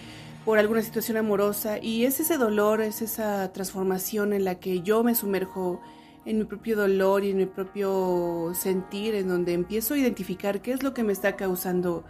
por 0.46 0.58
alguna 0.58 0.80
situación 0.80 1.18
amorosa 1.18 1.78
y 1.78 2.06
es 2.06 2.18
ese 2.18 2.38
dolor, 2.38 2.80
es 2.80 3.02
esa 3.02 3.52
transformación 3.52 4.32
en 4.32 4.44
la 4.44 4.54
que 4.54 4.80
yo 4.80 5.04
me 5.04 5.14
sumerjo 5.14 5.82
en 6.28 6.38
mi 6.38 6.44
propio 6.44 6.76
dolor 6.76 7.24
y 7.24 7.30
en 7.30 7.38
mi 7.38 7.46
propio 7.46 8.52
sentir, 8.54 9.14
en 9.14 9.28
donde 9.28 9.54
empiezo 9.54 9.94
a 9.94 9.98
identificar 9.98 10.60
qué 10.60 10.72
es 10.72 10.82
lo 10.82 10.92
que 10.92 11.02
me 11.02 11.14
está 11.14 11.36
causando 11.36 12.04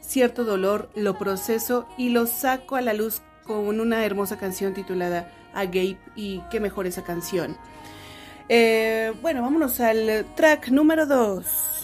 cierto 0.00 0.44
dolor, 0.44 0.88
lo 0.94 1.18
proceso 1.18 1.88
y 1.98 2.10
lo 2.10 2.28
saco 2.28 2.76
a 2.76 2.80
la 2.80 2.92
luz 2.92 3.22
con 3.42 3.80
una 3.80 4.04
hermosa 4.04 4.38
canción 4.38 4.72
titulada 4.72 5.32
Agape 5.52 5.98
y 6.14 6.42
qué 6.48 6.60
mejor 6.60 6.86
esa 6.86 7.02
canción. 7.02 7.56
Eh, 8.48 9.12
bueno, 9.20 9.42
vámonos 9.42 9.80
al 9.80 10.24
track 10.36 10.68
número 10.68 11.04
2. 11.04 11.75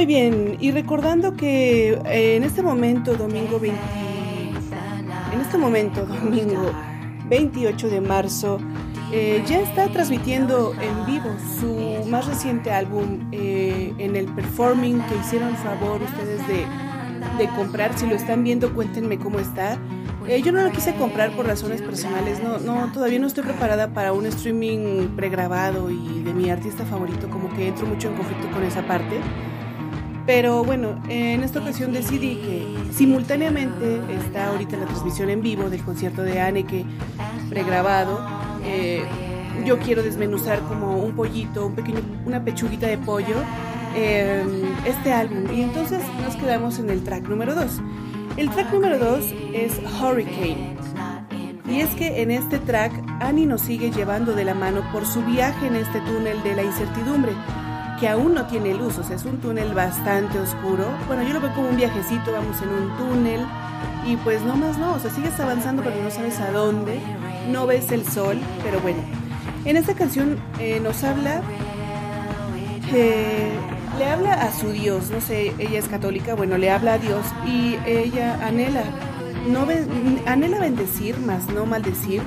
Muy 0.00 0.06
bien, 0.06 0.56
y 0.60 0.70
recordando 0.70 1.36
que 1.36 1.90
eh, 2.06 2.36
en 2.36 2.42
este 2.42 2.62
momento, 2.62 3.16
domingo 3.16 3.60
20, 3.60 3.78
en 5.34 5.40
este 5.42 5.58
momento, 5.58 6.06
domingo 6.06 6.72
28 7.28 7.90
de 7.90 8.00
marzo, 8.00 8.56
eh, 9.12 9.44
ya 9.46 9.60
está 9.60 9.88
transmitiendo 9.88 10.72
en 10.80 11.04
vivo 11.04 11.28
su 11.60 12.08
más 12.08 12.26
reciente 12.26 12.70
álbum 12.70 13.28
eh, 13.30 13.92
en 13.98 14.16
el 14.16 14.24
performing 14.24 15.02
que 15.02 15.16
hicieron 15.16 15.54
favor 15.56 16.00
ustedes 16.00 16.48
de, 16.48 16.64
de, 17.36 17.50
comprar. 17.54 17.92
Si 17.98 18.06
lo 18.06 18.14
están 18.14 18.42
viendo, 18.42 18.72
cuéntenme 18.72 19.18
cómo 19.18 19.38
está. 19.38 19.78
yo 20.42 20.50
no 20.50 20.62
lo 20.62 20.72
quise 20.72 20.94
comprar 20.94 21.30
por 21.32 21.46
razones 21.46 21.82
personales, 21.82 22.42
no, 22.42 22.56
no, 22.56 22.90
todavía 22.90 23.18
no 23.18 23.26
estoy 23.26 23.44
preparada 23.44 23.88
para 23.88 24.14
un 24.14 24.24
streaming 24.24 25.08
pregrabado 25.08 25.90
y 25.90 26.22
de 26.22 26.32
mi 26.32 26.48
artista 26.48 26.86
favorito, 26.86 27.28
como 27.28 27.54
que 27.54 27.68
entro 27.68 27.86
mucho 27.86 28.08
en 28.08 28.14
conflicto 28.14 28.50
con 28.50 28.64
esa 28.64 28.80
parte. 28.86 29.20
Pero 30.32 30.62
bueno, 30.62 31.02
en 31.08 31.42
esta 31.42 31.58
ocasión 31.58 31.92
decidí 31.92 32.36
que 32.36 32.92
simultáneamente 32.94 34.00
está 34.14 34.46
ahorita 34.46 34.76
la 34.76 34.86
transmisión 34.86 35.28
en 35.28 35.42
vivo 35.42 35.68
del 35.68 35.82
concierto 35.82 36.22
de 36.22 36.40
Anneke 36.40 36.84
pregrabado. 37.48 38.24
Eh, 38.64 39.02
yo 39.64 39.80
quiero 39.80 40.04
desmenuzar 40.04 40.60
como 40.60 41.02
un 41.02 41.16
pollito, 41.16 41.66
un 41.66 41.74
pequeño, 41.74 41.98
una 42.24 42.44
pechuguita 42.44 42.86
de 42.86 42.96
pollo, 42.98 43.42
eh, 43.96 44.44
este 44.86 45.12
álbum. 45.12 45.52
Y 45.52 45.62
entonces 45.62 46.00
nos 46.22 46.36
quedamos 46.36 46.78
en 46.78 46.90
el 46.90 47.02
track 47.02 47.28
número 47.28 47.56
2. 47.56 47.80
El 48.36 48.50
track 48.50 48.72
número 48.72 49.00
2 49.00 49.34
es 49.52 49.80
Hurricane. 50.00 50.76
Y 51.68 51.80
es 51.80 51.90
que 51.96 52.22
en 52.22 52.30
este 52.30 52.60
track 52.60 52.92
Annie 53.18 53.46
nos 53.46 53.62
sigue 53.62 53.90
llevando 53.90 54.32
de 54.34 54.44
la 54.44 54.54
mano 54.54 54.84
por 54.92 55.04
su 55.06 55.24
viaje 55.24 55.66
en 55.66 55.74
este 55.74 55.98
túnel 56.02 56.40
de 56.44 56.54
la 56.54 56.62
incertidumbre 56.62 57.32
que 58.00 58.08
aún 58.08 58.34
no 58.34 58.46
tiene 58.46 58.74
luz, 58.74 58.96
o 58.98 59.04
sea, 59.04 59.14
es 59.16 59.24
un 59.26 59.36
túnel 59.38 59.74
bastante 59.74 60.38
oscuro. 60.38 60.86
Bueno, 61.06 61.22
yo 61.22 61.34
lo 61.34 61.40
veo 61.40 61.54
como 61.54 61.68
un 61.68 61.76
viajecito, 61.76 62.32
vamos 62.32 62.56
en 62.62 62.70
un 62.70 62.96
túnel 62.96 63.46
y 64.06 64.16
pues 64.16 64.40
no 64.42 64.56
más 64.56 64.78
no, 64.78 64.94
o 64.94 64.98
sea, 64.98 65.10
sigues 65.10 65.38
avanzando 65.38 65.82
pero 65.82 66.02
no 66.02 66.10
sabes 66.10 66.40
a 66.40 66.50
dónde, 66.50 66.98
no 67.50 67.66
ves 67.66 67.92
el 67.92 68.06
sol, 68.08 68.38
pero 68.62 68.80
bueno. 68.80 69.00
En 69.66 69.76
esta 69.76 69.92
canción 69.92 70.38
eh, 70.58 70.80
nos 70.80 71.04
habla, 71.04 71.42
eh, 72.94 73.50
le 73.98 74.06
habla 74.06 74.32
a 74.32 74.52
su 74.52 74.72
Dios, 74.72 75.10
no 75.10 75.20
sé, 75.20 75.52
ella 75.58 75.78
es 75.78 75.86
católica, 75.86 76.34
bueno, 76.34 76.56
le 76.56 76.70
habla 76.70 76.94
a 76.94 76.98
Dios 76.98 77.26
y 77.46 77.76
ella 77.86 78.38
anhela, 78.42 78.84
no 79.46 79.66
anhela 80.24 80.58
bendecir, 80.58 81.18
más 81.18 81.46
no 81.48 81.66
maldecir, 81.66 82.22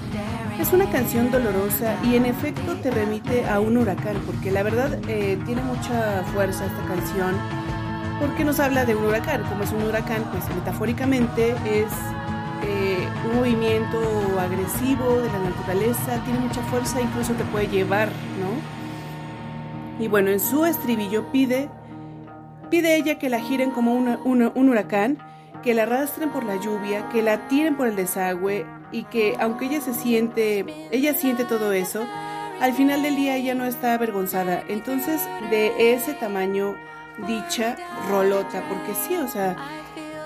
es 0.60 0.74
una 0.74 0.89
canción 0.89 1.31
dolorosa 1.31 1.95
y 2.03 2.15
en 2.15 2.25
efecto 2.25 2.75
te 2.75 2.91
remite 2.91 3.45
a 3.45 3.60
un 3.60 3.77
huracán, 3.77 4.17
porque 4.25 4.51
la 4.51 4.63
verdad 4.63 4.98
eh, 5.07 5.38
tiene 5.45 5.62
mucha 5.62 6.24
fuerza 6.33 6.65
esta 6.65 6.83
canción, 6.88 7.36
porque 8.19 8.43
nos 8.43 8.60
habla 8.60 8.86
de 8.86 8.95
un 8.95 9.05
huracán. 9.05 9.43
Como 9.43 9.63
es 9.63 9.72
un 9.72 9.83
huracán, 9.83 10.24
pues 10.31 10.43
metafóricamente 10.55 11.51
es 11.65 11.91
eh, 12.65 13.07
un 13.29 13.38
movimiento 13.38 14.00
agresivo 14.39 15.22
de 15.22 15.27
la 15.31 15.39
naturaleza, 15.39 16.24
tiene 16.25 16.39
mucha 16.39 16.62
fuerza, 16.63 17.01
incluso 17.01 17.33
te 17.33 17.43
puede 17.45 17.67
llevar, 17.67 18.10
¿no? 18.39 20.03
Y 20.03 20.07
bueno, 20.07 20.31
en 20.31 20.39
su 20.39 20.65
estribillo 20.65 21.31
pide 21.31 21.69
Pide 22.74 22.95
ella 22.95 23.19
que 23.19 23.29
la 23.29 23.39
giren 23.39 23.69
como 23.69 23.93
un 23.93 24.69
huracán, 24.69 25.19
que 25.62 25.75
la 25.75 25.83
arrastren 25.83 26.31
por 26.31 26.43
la 26.43 26.55
lluvia, 26.55 27.07
que 27.10 27.22
la 27.22 27.48
tiren 27.48 27.77
por 27.77 27.88
el 27.88 27.95
desagüe 27.95 28.65
y 28.93 29.03
que 29.03 29.35
aunque 29.39 29.65
ella 29.65 29.81
se 29.81 29.93
siente, 29.93 30.65
ella 30.91 31.13
siente 31.13 31.43
todo 31.43 31.73
eso, 31.73 32.05
al 32.62 32.73
final 32.73 33.01
del 33.01 33.17
día 33.17 33.35
ella 33.35 33.55
no 33.55 33.65
está 33.65 33.95
avergonzada. 33.95 34.63
Entonces, 34.69 35.27
de 35.50 35.93
ese 35.93 36.13
tamaño, 36.13 36.75
dicha 37.27 37.75
rolota, 38.09 38.63
porque 38.69 38.93
sí, 39.05 39.17
o 39.17 39.27
sea, 39.27 39.57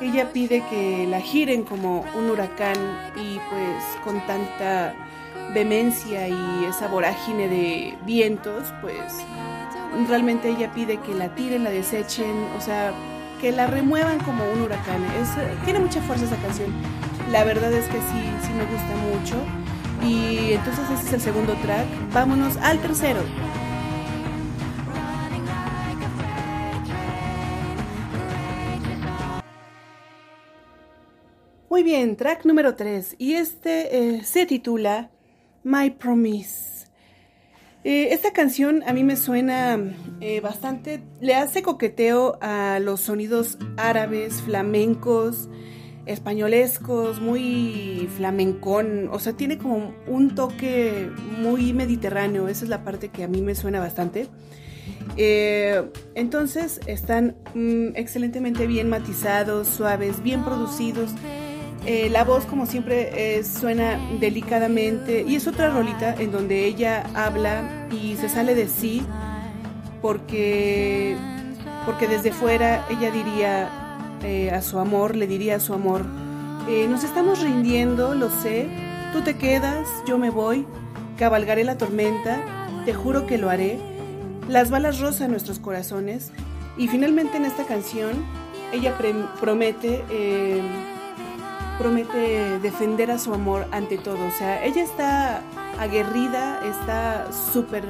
ella 0.01 0.31
pide 0.31 0.63
que 0.69 1.07
la 1.07 1.19
giren 1.19 1.63
como 1.63 2.05
un 2.15 2.29
huracán 2.29 2.77
y 3.15 3.39
pues 3.49 3.83
con 4.03 4.23
tanta 4.27 4.93
vehemencia 5.53 6.27
y 6.27 6.65
esa 6.69 6.87
vorágine 6.87 7.47
de 7.47 7.97
vientos, 8.05 8.71
pues 8.81 8.99
realmente 10.07 10.49
ella 10.49 10.71
pide 10.73 10.97
que 10.97 11.15
la 11.15 11.29
tiren, 11.33 11.63
la 11.63 11.71
desechen, 11.71 12.35
o 12.57 12.61
sea, 12.61 12.93
que 13.41 13.51
la 13.51 13.67
remuevan 13.67 14.19
como 14.19 14.43
un 14.51 14.61
huracán. 14.61 15.03
Tiene 15.63 15.79
mucha 15.79 16.01
fuerza 16.01 16.25
esa 16.25 16.37
canción. 16.37 16.73
La 17.31 17.43
verdad 17.43 17.73
es 17.73 17.85
que 17.87 17.97
sí, 17.97 18.23
sí 18.41 18.53
me 18.53 18.65
gusta 18.65 18.95
mucho. 19.11 19.35
Y 20.01 20.53
entonces 20.53 20.85
ese 20.91 21.07
es 21.07 21.13
el 21.13 21.21
segundo 21.21 21.53
track. 21.55 21.85
Vámonos 22.13 22.55
al 22.57 22.79
tercero. 22.81 23.21
Muy 31.69 31.83
bien, 31.83 32.15
track 32.15 32.45
número 32.45 32.75
3 32.75 33.17
y 33.19 33.33
este 33.33 34.15
eh, 34.15 34.23
se 34.23 34.45
titula 34.45 35.11
My 35.63 35.91
Promise. 35.91 36.87
Eh, 37.83 38.13
esta 38.13 38.33
canción 38.33 38.83
a 38.87 38.93
mí 38.93 39.03
me 39.03 39.15
suena 39.15 39.77
eh, 40.19 40.39
bastante, 40.41 41.03
le 41.21 41.35
hace 41.35 41.61
coqueteo 41.61 42.39
a 42.41 42.79
los 42.79 43.01
sonidos 43.01 43.57
árabes, 43.77 44.41
flamencos, 44.41 45.49
españolescos, 46.07 47.21
muy 47.21 48.09
flamencón, 48.15 49.09
o 49.11 49.19
sea, 49.19 49.33
tiene 49.33 49.57
como 49.57 49.93
un 50.07 50.35
toque 50.35 51.09
muy 51.39 51.73
mediterráneo, 51.73 52.47
esa 52.47 52.65
es 52.65 52.69
la 52.69 52.83
parte 52.83 53.09
que 53.09 53.23
a 53.23 53.27
mí 53.27 53.41
me 53.41 53.55
suena 53.55 53.79
bastante. 53.79 54.27
entonces 56.15 56.79
están 56.85 57.35
mm, 57.53 57.95
excelentemente 57.95 58.67
bien 58.67 58.89
matizados, 58.89 59.67
suaves, 59.67 60.23
bien 60.23 60.43
producidos. 60.43 61.11
Eh, 61.85 62.09
la 62.09 62.23
voz, 62.25 62.45
como 62.45 62.65
siempre, 62.65 63.41
suena 63.43 63.97
delicadamente 64.19 65.23
y 65.27 65.35
es 65.35 65.47
otra 65.47 65.69
rolita 65.69 66.15
en 66.15 66.31
donde 66.31 66.65
ella 66.65 67.03
habla 67.13 67.87
y 67.91 68.17
se 68.17 68.27
sale 68.27 68.55
de 68.55 68.67
sí 68.67 69.05
porque, 70.01 71.15
porque 71.85 72.07
desde 72.07 72.31
fuera 72.31 72.85
ella 72.89 73.11
diría 73.11 73.86
eh, 74.23 74.51
a 74.51 74.61
su 74.61 74.79
amor, 74.79 75.15
le 75.15 75.27
diría 75.27 75.55
a 75.55 75.59
su 75.59 75.73
amor, 75.73 76.05
eh, 76.67 76.87
nos 76.87 77.03
estamos 77.03 77.41
rindiendo, 77.41 78.15
lo 78.15 78.29
sé, 78.29 78.69
tú 79.13 79.21
te 79.21 79.37
quedas, 79.37 79.87
yo 80.05 80.17
me 80.17 80.29
voy, 80.29 80.65
cabalgaré 81.17 81.63
la 81.63 81.77
tormenta, 81.77 82.41
te 82.85 82.93
juro 82.93 83.27
que 83.27 83.37
lo 83.37 83.49
haré, 83.49 83.79
las 84.47 84.69
balas 84.69 84.99
rozan 84.99 85.31
nuestros 85.31 85.59
corazones 85.59 86.31
y 86.77 86.87
finalmente 86.87 87.37
en 87.37 87.45
esta 87.45 87.65
canción 87.65 88.13
ella 88.71 88.97
promete 89.39 90.03
promete 91.77 92.59
defender 92.59 93.11
a 93.11 93.19
su 93.19 93.33
amor 93.33 93.67
ante 93.71 93.97
todo. 93.97 94.25
O 94.25 94.31
sea, 94.31 94.63
ella 94.63 94.83
está 94.83 95.41
aguerrida, 95.79 96.59
está 96.65 97.31
súper 97.53 97.83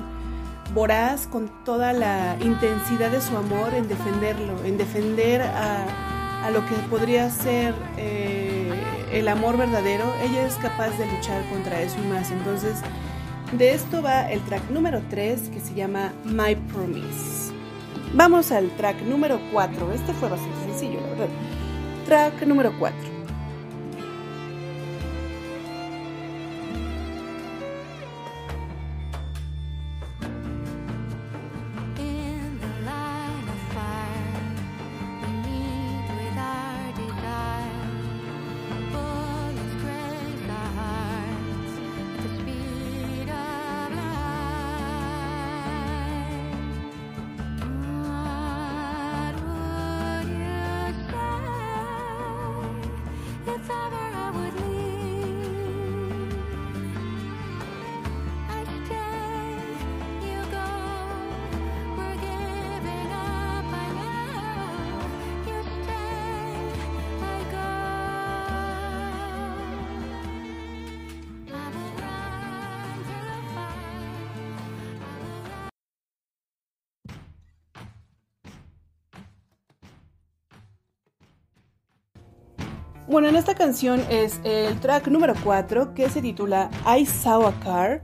voraz 0.74 1.27
con 1.27 1.50
toda 1.63 1.93
la 1.93 2.36
intensidad 2.41 3.10
de 3.12 3.22
su 3.22 3.36
amor 3.38 3.74
en 3.74 3.88
defenderlo, 3.88 4.63
en 4.65 4.77
defender 4.77 5.41
a, 5.41 5.86
lo 6.51 6.65
que 6.65 6.75
podría 6.89 7.29
ser 7.29 7.74
eh, 7.98 8.72
el 9.12 9.27
amor 9.27 9.58
verdadero. 9.58 10.06
Ella 10.22 10.46
es 10.46 10.56
capaz 10.56 10.89
de 10.98 11.06
luchar 11.06 11.44
contra 11.50 11.82
eso 11.82 11.98
y 12.03 12.08
más. 12.08 12.32
Entonces, 12.32 12.82
de 13.51 13.74
esto 13.74 14.01
va 14.01 14.32
el 14.32 14.41
track 14.41 14.70
número 14.70 15.01
3 15.10 15.50
que 15.50 15.60
se 15.60 15.74
llama 15.74 16.13
My 16.25 16.56
Promise. 16.74 17.53
Vamos 18.13 18.51
al 18.51 18.70
track 18.77 19.01
número 19.01 19.39
4. 19.51 19.91
Este 19.94 20.13
fue 20.13 20.29
bastante 20.29 20.58
sencillo, 20.65 21.01
la 21.01 21.07
verdad. 21.09 21.27
Track 22.05 22.48
número 22.48 22.74
4. 22.79 23.17
Bueno, 83.18 83.30
en 83.30 83.36
esta 83.36 83.56
canción 83.56 84.00
es 84.12 84.40
el 84.44 84.80
track 84.80 85.08
número 85.08 85.34
4 85.44 85.96
que 85.96 86.08
se 86.08 86.22
titula 86.22 86.70
I 86.86 87.03
Saw 87.08 87.48
a 87.48 87.60
Car. 87.62 88.03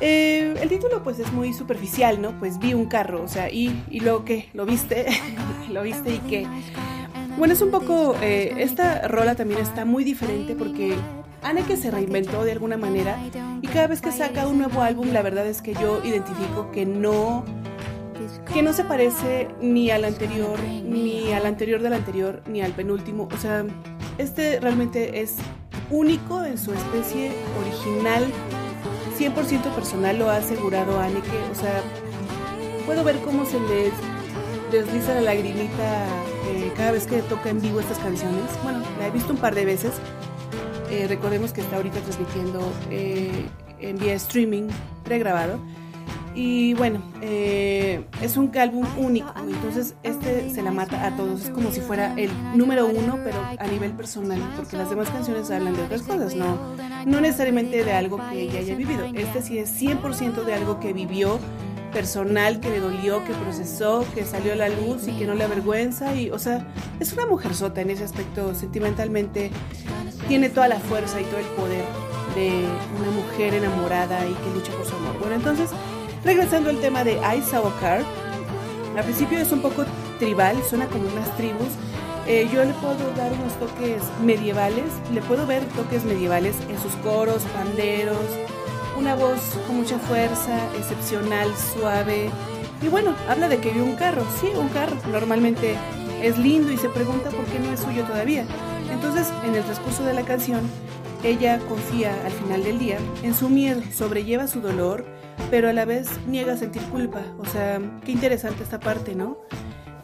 Eh, 0.00 0.54
el 0.62 0.68
título 0.70 1.02
pues 1.02 1.18
es 1.18 1.30
muy 1.30 1.52
superficial, 1.52 2.22
¿no? 2.22 2.30
Pues 2.38 2.58
vi 2.58 2.72
un 2.72 2.86
carro, 2.86 3.22
o 3.22 3.28
sea, 3.28 3.50
y, 3.50 3.84
y 3.90 4.00
luego 4.00 4.24
qué, 4.24 4.48
lo 4.54 4.64
viste, 4.64 5.08
lo 5.70 5.82
viste 5.82 6.14
y 6.14 6.18
qué. 6.20 6.46
Bueno, 7.36 7.52
es 7.52 7.60
un 7.60 7.70
poco, 7.70 8.16
eh, 8.22 8.54
esta 8.60 9.08
rola 9.08 9.34
también 9.34 9.60
está 9.60 9.84
muy 9.84 10.04
diferente 10.04 10.54
porque 10.56 10.96
que 11.68 11.76
se 11.76 11.90
reinventó 11.90 12.44
de 12.44 12.52
alguna 12.52 12.78
manera 12.78 13.18
y 13.60 13.66
cada 13.66 13.88
vez 13.88 14.00
que 14.00 14.10
saca 14.10 14.46
un 14.46 14.56
nuevo 14.56 14.80
álbum 14.80 15.12
la 15.12 15.20
verdad 15.20 15.46
es 15.46 15.60
que 15.60 15.74
yo 15.74 16.02
identifico 16.02 16.70
que 16.72 16.86
no 16.86 17.44
que 18.52 18.62
no 18.62 18.72
se 18.72 18.84
parece 18.84 19.48
ni 19.60 19.90
al 19.90 20.04
anterior, 20.04 20.58
ni 20.84 21.32
al 21.32 21.46
anterior 21.46 21.82
del 21.82 21.92
anterior, 21.92 22.42
ni 22.46 22.62
al 22.62 22.72
penúltimo. 22.72 23.28
O 23.32 23.36
sea, 23.36 23.64
este 24.18 24.60
realmente 24.60 25.20
es 25.20 25.36
único 25.90 26.44
en 26.44 26.58
su 26.58 26.72
especie, 26.72 27.32
original, 27.60 28.24
100% 29.18 29.74
personal, 29.74 30.18
lo 30.18 30.30
ha 30.30 30.36
asegurado 30.36 31.00
Anneke. 31.00 31.38
O 31.52 31.54
sea, 31.54 31.82
puedo 32.86 33.04
ver 33.04 33.18
cómo 33.20 33.44
se 33.44 33.60
les 33.60 33.92
desliza 34.70 35.14
la 35.14 35.20
lagrimita 35.20 36.06
eh, 36.48 36.72
cada 36.76 36.92
vez 36.92 37.06
que 37.06 37.22
toca 37.22 37.50
en 37.50 37.60
vivo 37.60 37.80
estas 37.80 37.98
canciones. 37.98 38.42
Bueno, 38.62 38.82
la 38.98 39.06
he 39.06 39.10
visto 39.10 39.32
un 39.32 39.38
par 39.38 39.54
de 39.54 39.64
veces. 39.64 39.92
Eh, 40.90 41.06
recordemos 41.08 41.52
que 41.52 41.60
está 41.60 41.76
ahorita 41.76 42.00
transmitiendo 42.00 42.60
eh, 42.90 43.46
en 43.80 43.98
vía 43.98 44.14
streaming 44.14 44.68
pregrabado. 45.04 45.58
Y 46.34 46.74
bueno, 46.74 47.00
eh, 47.22 48.04
es 48.20 48.36
un 48.36 48.50
álbum 48.58 48.84
único, 48.96 49.32
entonces 49.48 49.94
este 50.02 50.50
se 50.50 50.62
la 50.62 50.72
mata 50.72 51.06
a 51.06 51.16
todos, 51.16 51.44
es 51.44 51.50
como 51.50 51.70
si 51.70 51.80
fuera 51.80 52.12
el 52.16 52.30
número 52.56 52.86
uno, 52.86 53.18
pero 53.22 53.36
a 53.58 53.66
nivel 53.68 53.92
personal, 53.92 54.40
porque 54.56 54.76
las 54.76 54.90
demás 54.90 55.10
canciones 55.10 55.50
hablan 55.52 55.74
de 55.74 55.82
otras 55.82 56.02
cosas, 56.02 56.34
no, 56.34 56.58
no 57.06 57.20
necesariamente 57.20 57.84
de 57.84 57.92
algo 57.92 58.18
que 58.30 58.42
ella 58.42 58.58
haya 58.58 58.74
vivido. 58.74 59.04
Este 59.14 59.42
sí 59.42 59.58
es 59.58 59.80
100% 59.80 60.44
de 60.44 60.54
algo 60.54 60.80
que 60.80 60.92
vivió, 60.92 61.38
personal, 61.94 62.58
que 62.58 62.68
le 62.70 62.80
dolió, 62.80 63.24
que 63.24 63.32
procesó, 63.32 64.04
que 64.14 64.24
salió 64.24 64.52
a 64.52 64.56
la 64.56 64.68
luz 64.68 65.06
y 65.06 65.12
que 65.12 65.26
no 65.26 65.34
le 65.34 65.44
avergüenza. 65.44 66.14
Y, 66.14 66.30
o 66.30 66.38
sea, 66.38 66.66
es 67.00 67.12
una 67.12 67.24
mujer 67.24 67.54
sota 67.54 67.80
en 67.80 67.90
ese 67.90 68.04
aspecto, 68.04 68.54
sentimentalmente 68.54 69.50
tiene 70.28 70.50
toda 70.50 70.68
la 70.68 70.80
fuerza 70.80 71.20
y 71.20 71.24
todo 71.24 71.38
el 71.38 71.46
poder 71.46 71.84
de 72.34 72.64
una 72.98 73.10
mujer 73.12 73.54
enamorada 73.54 74.26
y 74.26 74.34
que 74.34 74.50
lucha 74.54 74.72
por 74.72 74.84
su 74.84 74.96
amor. 74.96 75.18
Bueno, 75.20 75.36
entonces 75.36 75.70
Regresando 76.24 76.70
al 76.70 76.80
tema 76.80 77.04
de 77.04 77.14
I 77.14 77.42
Saw 77.42 77.66
a 77.66 77.80
Car, 77.80 78.02
al 78.96 79.04
principio 79.04 79.38
es 79.38 79.52
un 79.52 79.60
poco 79.60 79.84
tribal, 80.18 80.56
suena 80.68 80.86
como 80.86 81.06
unas 81.08 81.36
tribus. 81.36 81.68
Eh, 82.26 82.48
yo 82.50 82.64
le 82.64 82.72
puedo 82.74 83.12
dar 83.14 83.30
unos 83.34 83.52
toques 83.58 84.02
medievales, 84.22 84.86
le 85.12 85.20
puedo 85.20 85.46
ver 85.46 85.62
toques 85.76 86.02
medievales 86.04 86.56
en 86.70 86.80
sus 86.80 86.92
coros, 87.02 87.42
panderos, 87.54 88.16
una 88.98 89.14
voz 89.14 89.38
con 89.66 89.76
mucha 89.76 89.98
fuerza, 89.98 90.58
excepcional, 90.78 91.50
suave. 91.74 92.30
Y 92.80 92.88
bueno, 92.88 93.14
habla 93.28 93.48
de 93.48 93.58
que 93.58 93.72
vio 93.72 93.84
un 93.84 93.96
carro, 93.96 94.22
sí, 94.40 94.48
un 94.58 94.68
carro, 94.68 94.96
normalmente 95.12 95.76
es 96.22 96.38
lindo 96.38 96.72
y 96.72 96.78
se 96.78 96.88
pregunta 96.88 97.28
por 97.28 97.44
qué 97.44 97.58
no 97.58 97.70
es 97.70 97.80
suyo 97.80 98.04
todavía. 98.04 98.46
Entonces, 98.90 99.26
en 99.44 99.54
el 99.54 99.62
transcurso 99.62 100.04
de 100.04 100.14
la 100.14 100.22
canción, 100.22 100.62
ella 101.24 101.58
confía 101.68 102.14
al 102.24 102.32
final 102.32 102.62
del 102.62 102.78
día 102.78 102.98
en 103.22 103.34
su 103.34 103.48
miedo, 103.48 103.82
sobrelleva 103.92 104.46
su 104.46 104.60
dolor, 104.60 105.06
pero 105.50 105.70
a 105.70 105.72
la 105.72 105.86
vez 105.86 106.08
niega 106.28 106.56
sentir 106.56 106.82
culpa. 106.82 107.22
O 107.38 107.46
sea, 107.46 107.80
qué 108.04 108.12
interesante 108.12 108.62
esta 108.62 108.78
parte, 108.78 109.14
¿no? 109.14 109.38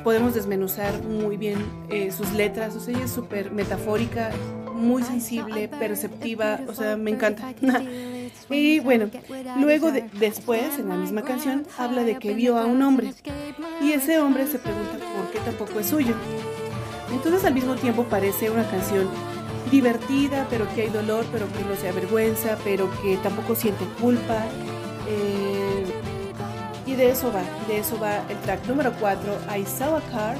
Podemos 0.02 0.32
desmenuzar 0.32 1.02
muy 1.02 1.36
bien 1.36 1.58
eh, 1.90 2.10
sus 2.10 2.32
letras, 2.32 2.74
o 2.74 2.80
sea, 2.80 2.94
ella 2.94 3.04
es 3.04 3.10
súper 3.10 3.52
metafórica, 3.52 4.30
muy 4.74 5.02
sensible, 5.02 5.68
perceptiva, 5.68 6.60
o 6.66 6.72
sea, 6.72 6.96
me 6.96 7.10
encanta. 7.10 7.52
y 8.50 8.80
bueno, 8.80 9.10
luego 9.58 9.92
después, 10.18 10.78
en 10.78 10.88
la 10.88 10.96
misma 10.96 11.20
canción, 11.20 11.66
habla 11.76 12.02
de 12.02 12.18
que 12.18 12.32
vio 12.32 12.56
a 12.56 12.64
un 12.64 12.80
hombre 12.80 13.12
y 13.82 13.92
ese 13.92 14.18
hombre 14.18 14.46
se 14.46 14.58
pregunta 14.58 14.92
por 14.92 15.30
qué 15.30 15.38
tampoco 15.40 15.80
es 15.80 15.86
suyo. 15.86 16.14
Entonces 17.12 17.44
al 17.44 17.52
mismo 17.52 17.74
tiempo 17.74 18.04
parece 18.04 18.50
una 18.50 18.66
canción 18.70 19.08
divertida, 19.70 20.46
pero 20.50 20.66
que 20.74 20.82
hay 20.82 20.88
dolor, 20.88 21.24
pero 21.32 21.46
que 21.52 21.64
no 21.64 21.76
se 21.76 21.88
avergüenza, 21.88 22.56
pero 22.64 22.88
que 23.02 23.16
tampoco 23.18 23.54
siente 23.54 23.84
culpa. 24.00 24.44
Eh, 25.08 25.84
y 26.86 26.94
de 26.94 27.10
eso 27.10 27.32
va, 27.32 27.42
de 27.68 27.78
eso 27.78 27.98
va 28.00 28.18
el 28.28 28.38
track 28.40 28.66
número 28.66 28.92
4, 28.98 29.38
I 29.56 29.64
Saw 29.64 29.96
a 29.96 30.00
Car. 30.10 30.36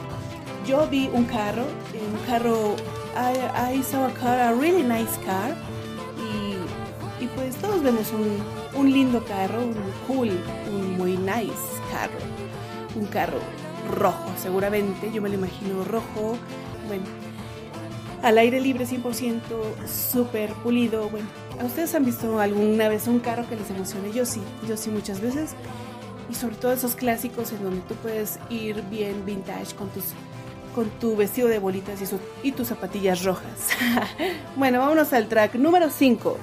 Yo 0.67 0.87
vi 0.89 1.09
un 1.13 1.25
carro, 1.25 1.65
un 1.65 2.27
carro, 2.27 2.77
I, 3.17 3.83
saw 3.83 4.05
a 4.05 4.15
car, 4.15 4.39
a 4.39 4.53
really 4.53 4.83
nice 4.83 5.19
car. 5.25 5.55
Y, 6.19 7.25
y 7.25 7.27
pues 7.29 7.57
todos 7.57 7.83
vemos 7.83 8.13
un, 8.13 8.39
un 8.79 8.93
lindo 8.93 9.25
carro, 9.25 9.63
un 9.63 9.75
cool, 10.07 10.31
un 10.73 10.97
muy 10.97 11.17
nice 11.17 11.81
carro. 11.91 12.19
Un 12.95 13.07
carro 13.07 13.39
rojo, 13.91 14.31
seguramente, 14.37 15.11
yo 15.13 15.23
me 15.23 15.29
lo 15.29 15.37
imagino 15.37 15.85
rojo, 15.85 16.37
bueno, 16.87 17.05
al 18.23 18.39
aire 18.39 18.61
libre 18.61 18.87
100%, 18.87 19.41
súper 19.87 20.53
pulido. 20.55 21.09
Bueno, 21.09 21.27
¿ustedes 21.65 21.95
han 21.95 22.05
visto 22.05 22.39
alguna 22.39 22.89
vez 22.89 23.07
un 23.07 23.21
carro 23.21 23.49
que 23.49 23.57
les 23.57 23.71
emocione? 23.71 24.13
Yo 24.13 24.25
sí, 24.27 24.41
yo 24.69 24.77
sí 24.77 24.91
muchas 24.91 25.21
veces. 25.21 25.55
Y 26.31 26.35
sobre 26.35 26.57
todo 26.57 26.73
esos 26.73 26.95
clásicos 26.95 27.51
en 27.53 27.63
donde 27.65 27.81
tú 27.83 27.95
puedes 27.97 28.39
ir 28.51 28.83
bien 28.91 29.25
vintage 29.27 29.75
con 29.75 29.89
tus 29.89 30.05
con 30.75 30.89
tu 31.01 31.17
vestido 31.17 31.49
de 31.49 31.59
bolitas 31.59 32.01
y, 32.01 32.49
y 32.49 32.53
tus 32.53 32.69
zapatillas 32.69 33.25
rojas. 33.25 33.71
bueno, 34.57 34.79
vámonos 34.79 35.13
al 35.13 35.27
track 35.27 35.57
número 35.57 35.91
5. 35.91 36.37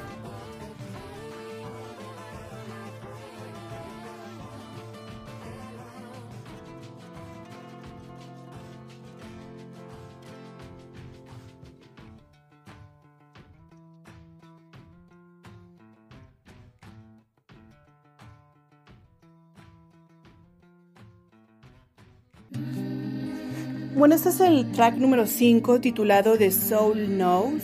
Bueno, 23.97 24.13
este 24.13 24.29
es 24.29 24.39
el 24.41 24.71
track 24.73 24.97
número 24.97 25.25
5 25.25 25.81
titulado 25.81 26.37
The 26.37 26.51
Soul 26.51 27.07
Knows. 27.07 27.63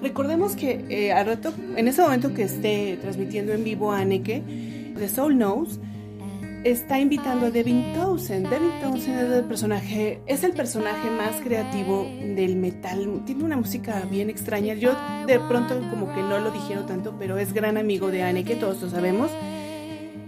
Recordemos 0.00 0.54
que 0.54 0.84
eh, 0.88 1.12
al 1.12 1.26
rato, 1.26 1.52
en 1.76 1.88
ese 1.88 2.00
momento 2.02 2.32
que 2.32 2.44
esté 2.44 2.98
transmitiendo 3.02 3.52
en 3.52 3.64
vivo 3.64 3.90
a 3.90 3.98
Anneke, 3.98 4.44
The 4.96 5.08
Soul 5.08 5.34
Knows 5.34 5.80
está 6.62 7.00
invitando 7.00 7.46
a 7.46 7.50
Devin 7.50 7.94
Townsend. 7.94 8.48
Devin 8.48 8.70
Townsend 8.80 9.22
es 9.22 9.38
el 9.38 9.44
personaje, 9.44 10.20
es 10.26 10.44
el 10.44 10.52
personaje 10.52 11.10
más 11.10 11.34
creativo 11.42 12.06
del 12.36 12.54
metal. 12.54 13.20
Tiene 13.26 13.42
una 13.42 13.56
música 13.56 14.04
bien 14.08 14.30
extraña. 14.30 14.74
Yo 14.74 14.92
de 15.26 15.40
pronto 15.40 15.80
como 15.90 16.14
que 16.14 16.22
no 16.22 16.38
lo 16.38 16.52
dijeron 16.52 16.86
tanto, 16.86 17.16
pero 17.18 17.38
es 17.38 17.52
gran 17.52 17.76
amigo 17.76 18.12
de 18.12 18.22
Anneke, 18.22 18.54
todos 18.54 18.80
lo 18.82 18.88
sabemos 18.88 19.32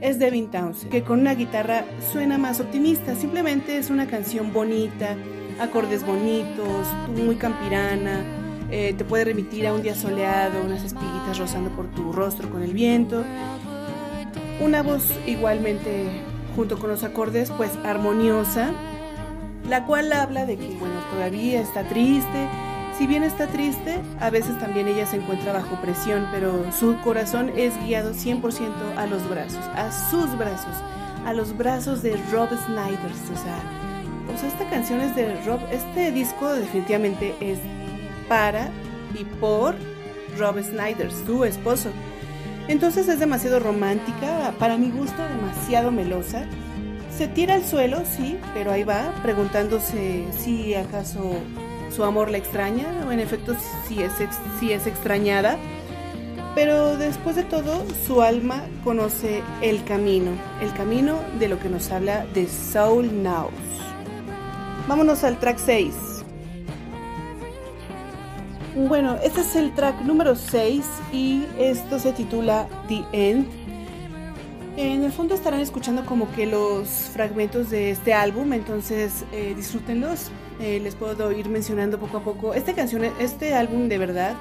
es 0.00 0.18
Devin 0.18 0.50
Townsend, 0.50 0.90
que 0.90 1.02
con 1.02 1.20
una 1.20 1.34
guitarra 1.34 1.86
suena 2.12 2.36
más 2.36 2.60
optimista. 2.60 3.14
Simplemente 3.14 3.78
es 3.78 3.88
una 3.88 4.06
canción 4.06 4.52
bonita, 4.52 5.16
acordes 5.60 6.04
bonitos, 6.04 6.86
muy 7.14 7.36
campirana, 7.36 8.20
eh, 8.70 8.94
te 8.96 9.04
puede 9.04 9.24
remitir 9.26 9.66
a 9.66 9.72
un 9.72 9.82
día 9.82 9.94
soleado, 9.94 10.60
unas 10.62 10.82
espiguitas 10.82 11.38
rozando 11.38 11.70
por 11.70 11.86
tu 11.92 12.12
rostro 12.12 12.50
con 12.50 12.62
el 12.62 12.72
viento. 12.72 13.24
Una 14.60 14.82
voz 14.82 15.06
igualmente, 15.26 16.06
junto 16.56 16.78
con 16.78 16.90
los 16.90 17.04
acordes, 17.04 17.50
pues 17.50 17.70
armoniosa, 17.84 18.72
la 19.68 19.84
cual 19.86 20.12
habla 20.12 20.46
de 20.46 20.56
que, 20.56 20.68
bueno, 20.78 20.94
todavía 21.12 21.60
está 21.60 21.84
triste. 21.84 22.48
Si 22.98 23.06
bien 23.06 23.22
está 23.22 23.46
triste, 23.48 24.00
a 24.20 24.30
veces 24.30 24.58
también 24.60 24.88
ella 24.88 25.06
se 25.06 25.16
encuentra 25.16 25.52
bajo 25.52 25.80
presión, 25.80 26.26
pero 26.32 26.72
su 26.72 26.96
corazón 27.02 27.50
es 27.56 27.74
guiado 27.84 28.12
100% 28.12 28.70
a 28.96 29.06
los 29.06 29.28
brazos, 29.28 29.64
a 29.74 29.90
sus 30.10 30.36
brazos, 30.38 30.76
a 31.26 31.32
los 31.32 31.56
brazos 31.56 32.02
de 32.02 32.16
Rob 32.30 32.48
Snyder, 32.66 33.12
o 33.32 33.36
sea, 33.36 33.83
sea, 34.36 34.48
esta 34.48 34.68
canción 34.68 35.00
es 35.00 35.14
de 35.16 35.34
Rob, 35.44 35.60
este 35.70 36.12
disco 36.12 36.52
definitivamente 36.54 37.34
es 37.40 37.58
para 38.28 38.68
y 39.18 39.24
por 39.24 39.74
Rob 40.38 40.62
Snyder, 40.62 41.10
su 41.12 41.44
esposo. 41.44 41.90
Entonces 42.68 43.08
es 43.08 43.18
demasiado 43.18 43.60
romántica, 43.60 44.54
para 44.58 44.78
mi 44.78 44.90
gusto 44.90 45.22
demasiado 45.22 45.90
melosa. 45.90 46.44
Se 47.16 47.28
tira 47.28 47.54
al 47.54 47.64
suelo, 47.64 48.02
sí, 48.04 48.38
pero 48.54 48.72
ahí 48.72 48.82
va, 48.84 49.12
preguntándose 49.22 50.24
si 50.38 50.74
acaso 50.74 51.34
su 51.94 52.02
amor 52.02 52.30
la 52.30 52.38
extraña, 52.38 52.86
o 53.06 53.12
en 53.12 53.20
efecto 53.20 53.54
si 53.86 54.02
es, 54.02 54.12
si 54.58 54.72
es 54.72 54.86
extrañada. 54.86 55.58
Pero 56.54 56.96
después 56.96 57.36
de 57.36 57.44
todo, 57.44 57.84
su 58.06 58.22
alma 58.22 58.62
conoce 58.82 59.42
el 59.60 59.84
camino, 59.84 60.30
el 60.60 60.72
camino 60.72 61.18
de 61.38 61.48
lo 61.48 61.58
que 61.58 61.68
nos 61.68 61.90
habla 61.90 62.26
de 62.32 62.48
Soul 62.48 63.22
Now. 63.22 63.50
Vámonos 64.86 65.24
al 65.24 65.38
track 65.38 65.58
6. 65.58 65.94
Bueno, 68.86 69.16
este 69.22 69.40
es 69.40 69.56
el 69.56 69.74
track 69.74 70.02
número 70.02 70.36
6 70.36 70.84
y 71.10 71.44
esto 71.58 71.98
se 71.98 72.12
titula 72.12 72.68
The 72.88 73.02
End. 73.12 73.46
En 74.76 75.04
el 75.04 75.12
fondo 75.12 75.34
estarán 75.34 75.60
escuchando 75.60 76.04
como 76.04 76.30
que 76.32 76.44
los 76.44 76.88
fragmentos 76.88 77.70
de 77.70 77.92
este 77.92 78.12
álbum, 78.12 78.52
entonces 78.52 79.24
eh, 79.32 79.54
disfrútenlos. 79.56 80.30
Eh, 80.60 80.80
les 80.80 80.94
puedo 80.96 81.32
ir 81.32 81.48
mencionando 81.48 81.98
poco 81.98 82.18
a 82.18 82.22
poco. 82.22 82.52
Esta 82.52 82.74
canción, 82.74 83.04
este 83.20 83.54
álbum 83.54 83.88
de 83.88 83.96
verdad 83.96 84.34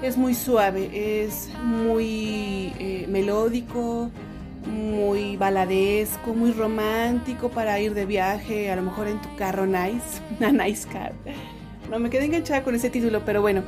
es 0.00 0.16
muy 0.16 0.34
suave, 0.34 1.22
es 1.22 1.50
muy 1.62 2.72
eh, 2.78 3.06
melódico, 3.10 4.10
muy 4.66 5.36
baladesco, 5.36 6.34
muy 6.34 6.52
romántico 6.52 7.48
para 7.48 7.78
ir 7.80 7.94
de 7.94 8.06
viaje, 8.06 8.70
a 8.70 8.76
lo 8.76 8.82
mejor 8.82 9.08
en 9.08 9.20
tu 9.20 9.34
carro 9.36 9.66
nice, 9.66 10.20
una 10.38 10.64
nice 10.64 10.88
car. 10.88 11.12
No 11.90 11.98
me 11.98 12.10
quedé 12.10 12.24
enganchada 12.24 12.62
con 12.62 12.74
ese 12.74 12.90
título, 12.90 13.22
pero 13.24 13.40
bueno. 13.40 13.62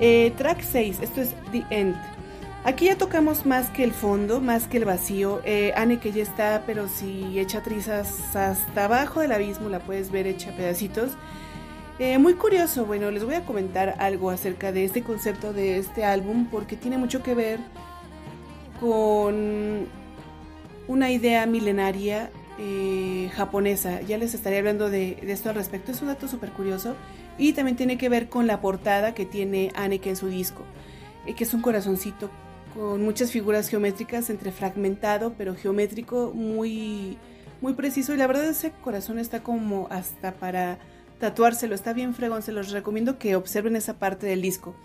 Eh, 0.00 0.32
track 0.36 0.60
6, 0.60 0.98
esto 1.00 1.20
es 1.20 1.34
The 1.52 1.64
End. 1.70 1.94
Aquí 2.64 2.86
ya 2.86 2.96
tocamos 2.96 3.44
más 3.44 3.68
que 3.70 3.84
el 3.84 3.92
fondo, 3.92 4.40
más 4.40 4.66
que 4.66 4.78
el 4.78 4.84
vacío. 4.84 5.40
Eh, 5.44 5.72
Anne 5.76 5.98
que 5.98 6.12
ya 6.12 6.22
está, 6.22 6.62
pero 6.66 6.88
si 6.88 7.38
echa 7.38 7.62
trizas 7.62 8.34
hasta 8.34 8.84
abajo 8.86 9.20
del 9.20 9.32
abismo, 9.32 9.68
la 9.68 9.80
puedes 9.80 10.10
ver 10.10 10.26
hecha 10.26 10.50
pedacitos. 10.56 11.12
Eh, 11.98 12.18
muy 12.18 12.34
curioso, 12.34 12.86
bueno, 12.86 13.10
les 13.10 13.24
voy 13.24 13.34
a 13.34 13.44
comentar 13.44 13.94
algo 13.98 14.30
acerca 14.30 14.72
de 14.72 14.84
este 14.84 15.02
concepto 15.02 15.52
de 15.52 15.78
este 15.78 16.04
álbum 16.04 16.46
porque 16.50 16.76
tiene 16.76 16.98
mucho 16.98 17.22
que 17.22 17.34
ver 17.34 17.60
con 18.80 19.86
una 20.88 21.10
idea 21.10 21.46
milenaria 21.46 22.30
eh, 22.58 23.30
japonesa. 23.34 24.00
Ya 24.02 24.18
les 24.18 24.34
estaré 24.34 24.58
hablando 24.58 24.90
de, 24.90 25.18
esto 25.22 25.48
al 25.48 25.54
respecto. 25.56 25.92
Es 25.92 26.02
un 26.02 26.08
dato 26.08 26.28
súper 26.28 26.50
curioso. 26.50 26.94
Y 27.38 27.52
también 27.52 27.76
tiene 27.76 27.98
que 27.98 28.08
ver 28.08 28.28
con 28.28 28.46
la 28.46 28.60
portada 28.60 29.14
que 29.14 29.24
tiene 29.26 29.72
Anneke 29.74 30.10
en 30.10 30.16
su 30.16 30.28
disco, 30.28 30.62
eh, 31.26 31.34
que 31.34 31.44
es 31.44 31.52
un 31.52 31.62
corazoncito 31.62 32.30
con 32.74 33.02
muchas 33.02 33.30
figuras 33.30 33.68
geométricas 33.68 34.30
entre 34.30 34.50
fragmentado, 34.50 35.34
pero 35.38 35.54
geométrico, 35.54 36.32
muy, 36.34 37.18
muy 37.60 37.74
preciso. 37.74 38.14
Y 38.14 38.16
la 38.16 38.26
verdad 38.26 38.46
ese 38.46 38.70
corazón 38.70 39.18
está 39.18 39.42
como 39.42 39.88
hasta 39.90 40.32
para 40.34 40.78
tatuárselo. 41.18 41.74
Está 41.74 41.92
bien 41.92 42.14
fregón. 42.14 42.42
Se 42.42 42.52
los 42.52 42.70
recomiendo 42.70 43.18
que 43.18 43.36
observen 43.36 43.74
esa 43.76 43.98
parte 43.98 44.26
del 44.26 44.42
disco. 44.42 44.76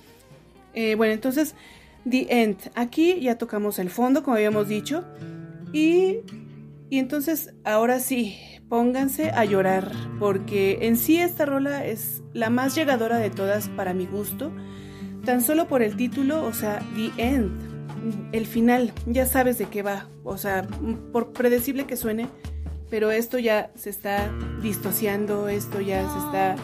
Eh, 0.73 0.95
bueno, 0.95 1.13
entonces, 1.13 1.55
The 2.09 2.27
End. 2.29 2.57
Aquí 2.75 3.19
ya 3.19 3.37
tocamos 3.37 3.79
el 3.79 3.89
fondo, 3.89 4.23
como 4.23 4.35
habíamos 4.35 4.67
dicho. 4.67 5.03
Y, 5.73 6.19
entonces 6.91 7.53
ahora 7.63 7.99
sí, 7.99 8.37
pónganse 8.67 9.31
a 9.31 9.45
llorar, 9.45 9.91
porque 10.19 10.79
en 10.81 10.97
sí 10.97 11.17
esta 11.19 11.45
rola 11.45 11.85
es 11.85 12.23
la 12.33 12.49
más 12.49 12.75
llegadora 12.75 13.17
de 13.17 13.29
todas 13.29 13.69
para 13.69 13.93
mi 13.93 14.05
gusto, 14.05 14.51
tan 15.25 15.41
solo 15.41 15.67
por 15.67 15.81
el 15.81 15.95
título, 15.95 16.43
o 16.43 16.53
sea, 16.53 16.79
The 16.95 17.11
End, 17.17 17.51
el 18.31 18.45
final, 18.45 18.93
ya 19.05 19.25
sabes 19.25 19.57
de 19.57 19.65
qué 19.65 19.81
va, 19.81 20.07
o 20.23 20.37
sea, 20.37 20.67
por 21.11 21.33
predecible 21.33 21.85
que 21.85 21.97
suene, 21.97 22.27
pero 22.89 23.11
esto 23.11 23.37
ya 23.37 23.71
se 23.75 23.89
está 23.89 24.31
distociando, 24.61 25.47
esto 25.47 25.79
ya 25.81 26.09
se 26.09 26.17
está 26.17 26.55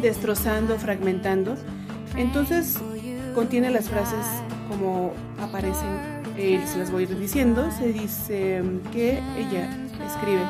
destrozando, 0.00 0.78
fragmentando. 0.78 1.54
Entonces 2.16 2.78
contiene 3.34 3.70
las 3.70 3.88
frases 3.88 4.24
como 4.68 5.12
aparecen, 5.38 6.19
eh, 6.40 6.62
se 6.66 6.78
las 6.78 6.90
voy 6.90 7.04
a 7.04 7.06
ir 7.06 7.18
diciendo, 7.18 7.70
se 7.70 7.92
dice 7.92 8.62
que 8.94 9.18
ella 9.36 9.68
escribe, 10.06 10.40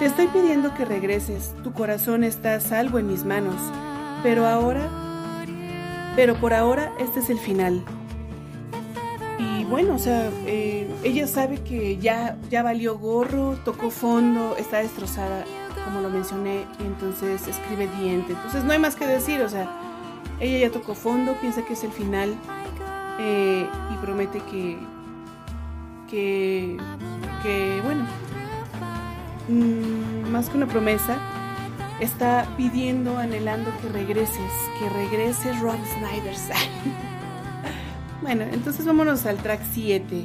te 0.00 0.06
estoy 0.06 0.26
pidiendo 0.26 0.74
que 0.74 0.84
regreses, 0.84 1.54
tu 1.62 1.72
corazón 1.72 2.24
está 2.24 2.56
a 2.56 2.60
salvo 2.60 2.98
en 2.98 3.06
mis 3.06 3.24
manos, 3.24 3.54
pero 4.24 4.44
ahora, 4.44 4.90
pero 6.16 6.34
por 6.40 6.52
ahora 6.52 6.92
este 6.98 7.20
es 7.20 7.30
el 7.30 7.38
final. 7.38 7.84
Y 9.38 9.62
bueno, 9.66 9.94
o 9.94 9.98
sea, 10.00 10.30
eh, 10.46 10.92
ella 11.04 11.28
sabe 11.28 11.62
que 11.62 11.98
ya, 11.98 12.36
ya 12.50 12.64
valió 12.64 12.98
gorro, 12.98 13.56
tocó 13.64 13.90
fondo, 13.90 14.56
está 14.58 14.78
destrozada, 14.78 15.44
como 15.84 16.00
lo 16.00 16.10
mencioné, 16.10 16.64
y 16.80 16.82
entonces 16.82 17.46
escribe 17.46 17.88
diente. 18.00 18.32
Entonces 18.32 18.64
no 18.64 18.72
hay 18.72 18.80
más 18.80 18.96
que 18.96 19.06
decir, 19.06 19.42
o 19.42 19.48
sea, 19.48 19.70
ella 20.40 20.66
ya 20.66 20.72
tocó 20.72 20.96
fondo, 20.96 21.34
piensa 21.40 21.64
que 21.64 21.74
es 21.74 21.84
el 21.84 21.92
final 21.92 22.34
eh, 23.18 23.68
y 23.92 23.96
promete 24.04 24.40
que, 24.40 24.78
que, 26.08 26.76
que 27.42 27.80
bueno, 27.82 28.06
mm, 29.48 30.30
más 30.30 30.48
que 30.48 30.56
una 30.56 30.66
promesa, 30.66 31.18
está 32.00 32.46
pidiendo, 32.56 33.18
anhelando 33.18 33.70
que 33.82 33.88
regreses, 33.88 34.52
que 34.78 34.88
regreses 34.88 35.58
Rob 35.60 35.78
Snyder. 35.94 36.34
bueno, 38.22 38.44
entonces 38.52 38.86
vámonos 38.86 39.26
al 39.26 39.38
track 39.38 39.60
7. 39.72 40.24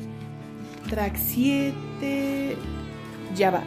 Track 0.89 1.15
7, 1.15 2.57
ya 3.35 3.51
va. 3.51 3.63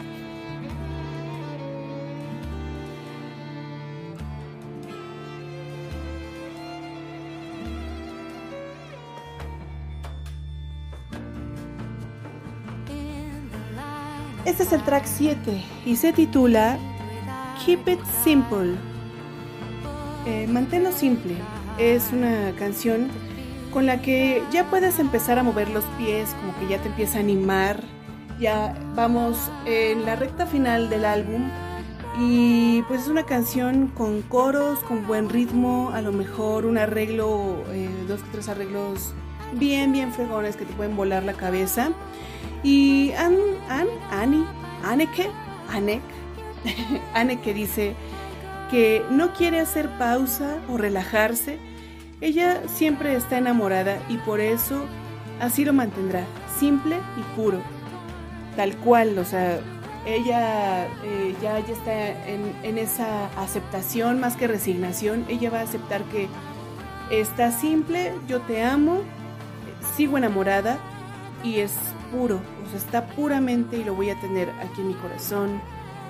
Este 14.57 14.75
es 14.75 14.81
el 14.81 14.85
track 14.85 15.05
7 15.05 15.63
y 15.85 15.95
se 15.97 16.13
titula 16.13 16.79
Keep 17.63 17.87
It 17.89 17.99
Simple. 18.23 18.73
Eh, 20.25 20.47
manténlo 20.47 20.91
simple. 20.91 21.35
Es 21.77 22.11
una 22.11 22.51
canción 22.57 23.07
con 23.71 23.85
la 23.85 24.01
que 24.01 24.41
ya 24.51 24.67
puedes 24.67 24.97
empezar 24.97 25.37
a 25.37 25.43
mover 25.43 25.69
los 25.69 25.83
pies, 25.99 26.35
como 26.41 26.57
que 26.57 26.73
ya 26.73 26.81
te 26.81 26.87
empieza 26.87 27.19
a 27.19 27.21
animar. 27.21 27.83
Ya 28.39 28.73
vamos 28.95 29.37
en 29.67 30.07
la 30.07 30.15
recta 30.15 30.47
final 30.47 30.89
del 30.89 31.05
álbum 31.05 31.43
y 32.19 32.81
pues 32.87 33.01
es 33.01 33.09
una 33.09 33.27
canción 33.27 33.89
con 33.89 34.23
coros, 34.23 34.79
con 34.79 35.05
buen 35.05 35.29
ritmo, 35.29 35.91
a 35.93 36.01
lo 36.01 36.11
mejor 36.11 36.65
un 36.65 36.79
arreglo, 36.79 37.63
eh, 37.73 37.91
dos 38.07 38.21
o 38.21 38.25
tres 38.31 38.49
arreglos 38.49 39.13
bien, 39.53 39.91
bien 39.91 40.11
fregones 40.11 40.55
que 40.55 40.65
te 40.65 40.73
pueden 40.73 40.95
volar 40.95 41.23
la 41.23 41.33
cabeza. 41.33 41.91
Y 42.63 43.11
Anne, 43.13 43.37
Anne, 43.69 43.91
Annie, 44.11 44.45
Anneke, 44.83 45.29
Anek, 45.69 46.01
Anneke 47.13 47.53
dice 47.53 47.95
que 48.71 49.05
no 49.09 49.33
quiere 49.33 49.59
hacer 49.59 49.89
pausa 49.97 50.57
o 50.69 50.77
relajarse. 50.77 51.57
Ella 52.19 52.61
siempre 52.67 53.15
está 53.15 53.37
enamorada 53.37 53.99
y 54.09 54.17
por 54.17 54.39
eso 54.39 54.85
así 55.39 55.63
lo 55.63 55.73
mantendrá, 55.73 56.23
simple 56.59 56.97
y 57.17 57.35
puro. 57.35 57.59
Tal 58.55 58.75
cual, 58.77 59.17
o 59.19 59.25
sea, 59.25 59.59
ella 60.05 60.87
eh, 61.03 61.35
ya, 61.41 61.59
ya 61.59 61.73
está 61.73 62.27
en, 62.27 62.55
en 62.63 62.77
esa 62.77 63.27
aceptación 63.37 64.19
más 64.19 64.35
que 64.35 64.47
resignación. 64.47 65.25
Ella 65.29 65.51
va 65.51 65.59
a 65.59 65.63
aceptar 65.63 66.03
que 66.05 66.27
está 67.11 67.51
simple, 67.51 68.13
yo 68.27 68.41
te 68.41 68.63
amo, 68.63 69.01
sigo 69.95 70.17
enamorada 70.17 70.79
y 71.43 71.59
es 71.59 71.73
puro, 72.11 72.41
o 72.65 72.69
sea, 72.69 72.77
está 72.77 73.07
puramente 73.07 73.77
y 73.77 73.83
lo 73.83 73.95
voy 73.95 74.09
a 74.09 74.19
tener 74.19 74.49
aquí 74.61 74.81
en 74.81 74.89
mi 74.89 74.93
corazón, 74.95 75.61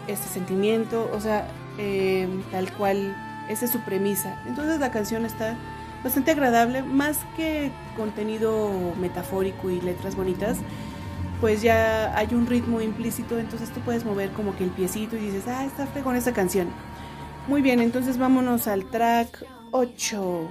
este 0.07 0.27
sentimiento, 0.27 1.09
o 1.13 1.19
sea, 1.19 1.47
em, 1.77 2.41
tal 2.51 2.71
cual, 2.73 3.15
esa 3.49 3.65
es 3.65 3.71
su 3.71 3.79
premisa. 3.81 4.41
Entonces 4.47 4.79
la 4.79 4.91
canción 4.91 5.25
está 5.25 5.57
bastante 6.03 6.31
agradable, 6.31 6.83
más 6.83 7.19
que 7.35 7.71
contenido 7.95 8.93
metafórico 8.99 9.69
y 9.69 9.81
letras 9.81 10.15
bonitas, 10.15 10.57
pues 11.41 11.61
ya 11.61 12.17
hay 12.17 12.33
un 12.33 12.47
ritmo 12.47 12.81
implícito, 12.81 13.37
entonces 13.39 13.69
tú 13.69 13.79
puedes 13.81 14.05
mover 14.05 14.31
como 14.31 14.55
que 14.55 14.63
el 14.63 14.71
piecito 14.71 15.15
y 15.17 15.19
dices, 15.19 15.47
ah, 15.47 15.65
está 15.65 15.85
con 16.03 16.15
esa 16.15 16.33
canción. 16.33 16.67
Muy 17.47 17.61
bien, 17.61 17.79
entonces 17.79 18.17
vámonos 18.17 18.67
al 18.67 18.85
track 18.85 19.45
8. 19.71 20.49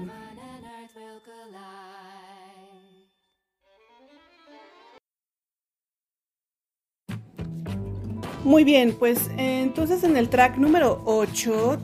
Muy 8.46 8.62
bien, 8.62 8.94
pues 8.96 9.28
entonces 9.38 10.04
en 10.04 10.16
el 10.16 10.28
track 10.28 10.56
número 10.56 11.02
8, 11.04 11.78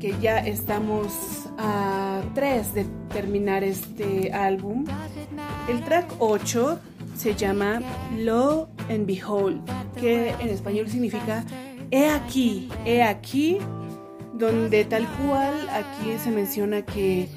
que 0.00 0.12
ya 0.20 0.38
estamos 0.38 1.12
a 1.56 2.20
3 2.34 2.74
de 2.74 2.86
terminar 3.12 3.62
este 3.62 4.32
álbum, 4.32 4.86
el 5.68 5.80
track 5.84 6.12
8 6.18 6.80
se 7.16 7.36
llama 7.36 7.80
Lo 8.18 8.70
and 8.88 9.06
Behold, 9.06 9.60
que 10.00 10.30
en 10.30 10.48
español 10.48 10.88
significa 10.88 11.44
He 11.92 12.08
aquí, 12.08 12.68
he 12.84 13.04
aquí, 13.04 13.58
donde 14.34 14.84
tal 14.86 15.06
cual 15.06 15.54
aquí 15.68 16.18
se 16.18 16.32
menciona 16.32 16.82
que 16.82 17.28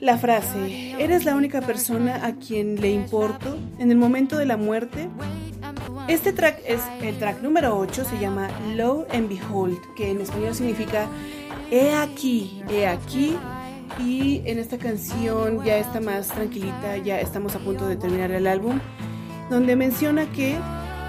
la 0.00 0.18
frase, 0.18 0.96
eres 0.98 1.24
la 1.24 1.36
única 1.36 1.60
persona 1.60 2.26
a 2.26 2.34
quien 2.34 2.80
le 2.80 2.90
importo 2.90 3.56
en 3.78 3.92
el 3.92 3.96
momento 3.96 4.36
de 4.36 4.46
la 4.46 4.56
muerte 4.56 5.08
este 6.08 6.32
track 6.32 6.60
es 6.66 6.80
el 7.00 7.18
track 7.18 7.42
número 7.42 7.76
8, 7.78 8.04
se 8.04 8.18
llama 8.18 8.48
Low 8.74 9.06
and 9.12 9.28
Behold, 9.28 9.78
que 9.94 10.10
en 10.10 10.20
español 10.20 10.54
significa 10.54 11.06
He 11.70 11.94
aquí, 11.94 12.62
he 12.68 12.86
aquí. 12.86 13.36
Y 13.98 14.40
en 14.46 14.58
esta 14.58 14.78
canción 14.78 15.62
ya 15.64 15.76
está 15.76 16.00
más 16.00 16.28
tranquilita, 16.28 16.96
ya 16.96 17.20
estamos 17.20 17.54
a 17.54 17.58
punto 17.58 17.86
de 17.86 17.96
terminar 17.96 18.30
el 18.30 18.46
álbum, 18.46 18.80
donde 19.50 19.76
menciona 19.76 20.30
que 20.32 20.56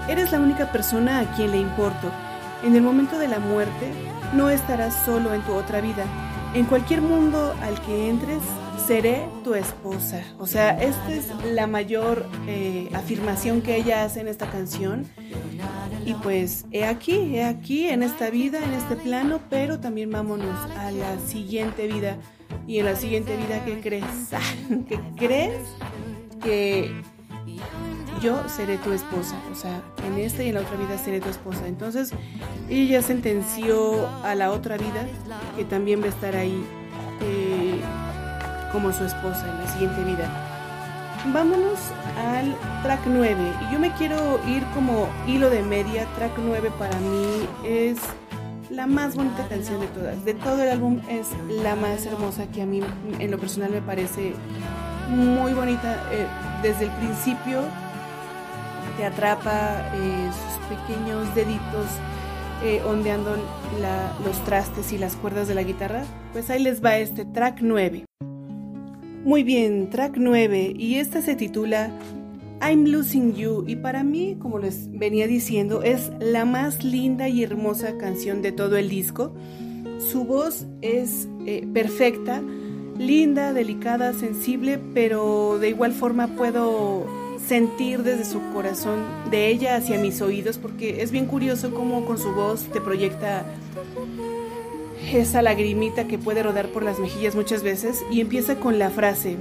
eres 0.08 0.32
la 0.32 0.40
única 0.40 0.70
persona 0.70 1.20
a 1.20 1.34
quien 1.34 1.50
le 1.50 1.58
importo. 1.58 2.10
En 2.62 2.76
el 2.76 2.82
momento 2.82 3.18
de 3.18 3.28
la 3.28 3.38
muerte, 3.38 3.90
no 4.34 4.50
estarás 4.50 4.94
solo 5.04 5.32
en 5.32 5.40
tu 5.42 5.54
otra 5.54 5.80
vida. 5.80 6.04
En 6.54 6.66
cualquier 6.66 7.00
mundo 7.00 7.54
al 7.62 7.80
que 7.80 8.10
entres, 8.10 8.42
seré 8.86 9.26
tu 9.42 9.54
esposa. 9.54 10.22
O 10.38 10.46
sea, 10.46 10.70
esta 10.80 11.12
es 11.12 11.26
la 11.52 11.66
mayor 11.66 12.26
eh, 12.46 12.88
afirmación 12.92 13.62
que 13.62 13.76
ella 13.76 14.04
hace 14.04 14.20
en 14.20 14.28
esta 14.28 14.50
canción. 14.50 15.06
Y 16.04 16.14
pues, 16.14 16.66
he 16.70 16.84
aquí, 16.84 17.36
he 17.36 17.44
aquí, 17.44 17.86
en 17.86 18.02
esta 18.02 18.30
vida, 18.30 18.62
en 18.62 18.74
este 18.74 18.96
plano, 18.96 19.40
pero 19.48 19.80
también 19.80 20.10
vámonos 20.10 20.58
a 20.76 20.90
la 20.90 21.18
siguiente 21.26 21.86
vida. 21.86 22.18
Y 22.66 22.78
en 22.78 22.86
la 22.86 22.96
siguiente 22.96 23.36
vida, 23.36 23.64
¿qué 23.64 23.80
crees? 23.80 24.04
¿Qué 24.88 25.00
crees? 25.16 25.60
Que 26.42 26.90
yo 28.20 28.46
seré 28.48 28.78
tu 28.78 28.92
esposa. 28.92 29.36
O 29.50 29.54
sea, 29.54 29.82
en 30.06 30.18
esta 30.18 30.42
y 30.42 30.48
en 30.48 30.54
la 30.54 30.60
otra 30.60 30.76
vida 30.76 30.98
seré 30.98 31.20
tu 31.20 31.28
esposa. 31.28 31.66
Entonces, 31.66 32.10
ella 32.68 33.02
sentenció 33.02 34.08
a 34.22 34.34
la 34.34 34.50
otra 34.50 34.76
vida 34.76 35.06
que 35.56 35.64
también 35.64 36.00
va 36.00 36.06
a 36.06 36.08
estar 36.08 36.36
ahí. 36.36 36.64
Eh, 37.22 37.53
como 38.74 38.92
su 38.92 39.04
esposa 39.04 39.48
en 39.48 39.58
la 39.58 39.68
siguiente 39.68 40.04
vida. 40.04 40.28
Vámonos 41.32 41.78
al 42.18 42.54
track 42.82 43.00
9 43.06 43.36
y 43.62 43.72
yo 43.72 43.78
me 43.78 43.90
quiero 43.92 44.38
ir 44.46 44.62
como 44.74 45.08
hilo 45.26 45.48
de 45.48 45.62
media. 45.62 46.06
Track 46.16 46.32
9 46.36 46.70
para 46.78 46.98
mí 46.98 47.48
es 47.64 47.96
la 48.68 48.86
más 48.86 49.14
bonita 49.14 49.46
canción 49.48 49.80
de 49.80 49.86
todas. 49.86 50.24
De 50.24 50.34
todo 50.34 50.62
el 50.62 50.68
álbum 50.68 51.00
es 51.08 51.28
la 51.62 51.76
más 51.76 52.04
hermosa 52.04 52.46
que 52.48 52.60
a 52.60 52.66
mí 52.66 52.82
en 53.18 53.30
lo 53.30 53.38
personal 53.38 53.70
me 53.70 53.80
parece 53.80 54.34
muy 55.08 55.54
bonita. 55.54 55.94
Eh, 56.12 56.26
desde 56.62 56.84
el 56.84 56.90
principio 56.90 57.62
te 58.98 59.06
atrapa 59.06 59.80
eh, 59.94 60.30
sus 60.30 60.76
pequeños 60.76 61.34
deditos 61.34 61.86
eh, 62.62 62.82
ondeando 62.84 63.36
los 64.24 64.44
trastes 64.44 64.92
y 64.92 64.98
las 64.98 65.16
cuerdas 65.16 65.48
de 65.48 65.54
la 65.54 65.62
guitarra. 65.62 66.02
Pues 66.32 66.50
ahí 66.50 66.62
les 66.62 66.84
va 66.84 66.98
este 66.98 67.24
track 67.24 67.58
9. 67.62 68.04
Muy 69.24 69.42
bien, 69.42 69.88
track 69.88 70.16
9 70.18 70.74
y 70.76 70.96
esta 70.96 71.22
se 71.22 71.34
titula 71.34 71.90
I'm 72.60 72.84
Losing 72.84 73.34
You 73.34 73.64
y 73.66 73.76
para 73.76 74.04
mí, 74.04 74.36
como 74.38 74.58
les 74.58 74.90
venía 74.90 75.26
diciendo, 75.26 75.82
es 75.82 76.12
la 76.20 76.44
más 76.44 76.84
linda 76.84 77.26
y 77.26 77.42
hermosa 77.42 77.96
canción 77.96 78.42
de 78.42 78.52
todo 78.52 78.76
el 78.76 78.90
disco. 78.90 79.34
Su 79.98 80.24
voz 80.24 80.66
es 80.82 81.26
eh, 81.46 81.66
perfecta, 81.72 82.42
linda, 82.98 83.54
delicada, 83.54 84.12
sensible, 84.12 84.78
pero 84.92 85.58
de 85.58 85.70
igual 85.70 85.92
forma 85.92 86.26
puedo 86.36 87.06
sentir 87.46 88.02
desde 88.02 88.26
su 88.26 88.42
corazón 88.52 89.00
de 89.30 89.48
ella 89.48 89.76
hacia 89.76 89.98
mis 89.98 90.20
oídos, 90.20 90.58
porque 90.58 91.02
es 91.02 91.10
bien 91.10 91.24
curioso 91.24 91.72
cómo 91.72 92.04
con 92.04 92.18
su 92.18 92.30
voz 92.34 92.64
te 92.64 92.80
proyecta 92.82 93.46
esa 95.12 95.42
lagrimita 95.42 96.06
que 96.06 96.18
puede 96.18 96.42
rodar 96.42 96.68
por 96.68 96.82
las 96.82 96.98
mejillas 96.98 97.34
muchas 97.34 97.62
veces 97.62 98.04
y 98.10 98.20
empieza 98.20 98.56
con 98.56 98.78
la 98.78 98.90
frase. 98.90 99.36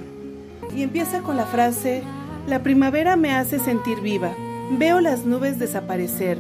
Y 0.76 0.82
empieza 0.82 1.21
con 1.21 1.38
la 1.38 1.45
frase, 1.45 2.04
la 2.47 2.63
primavera 2.63 3.15
me 3.15 3.32
hace 3.32 3.60
sentir 3.60 4.02
viva, 4.02 4.34
veo 4.78 5.02
las 5.02 5.26
nubes 5.26 5.60
desaparecer, 5.60 6.38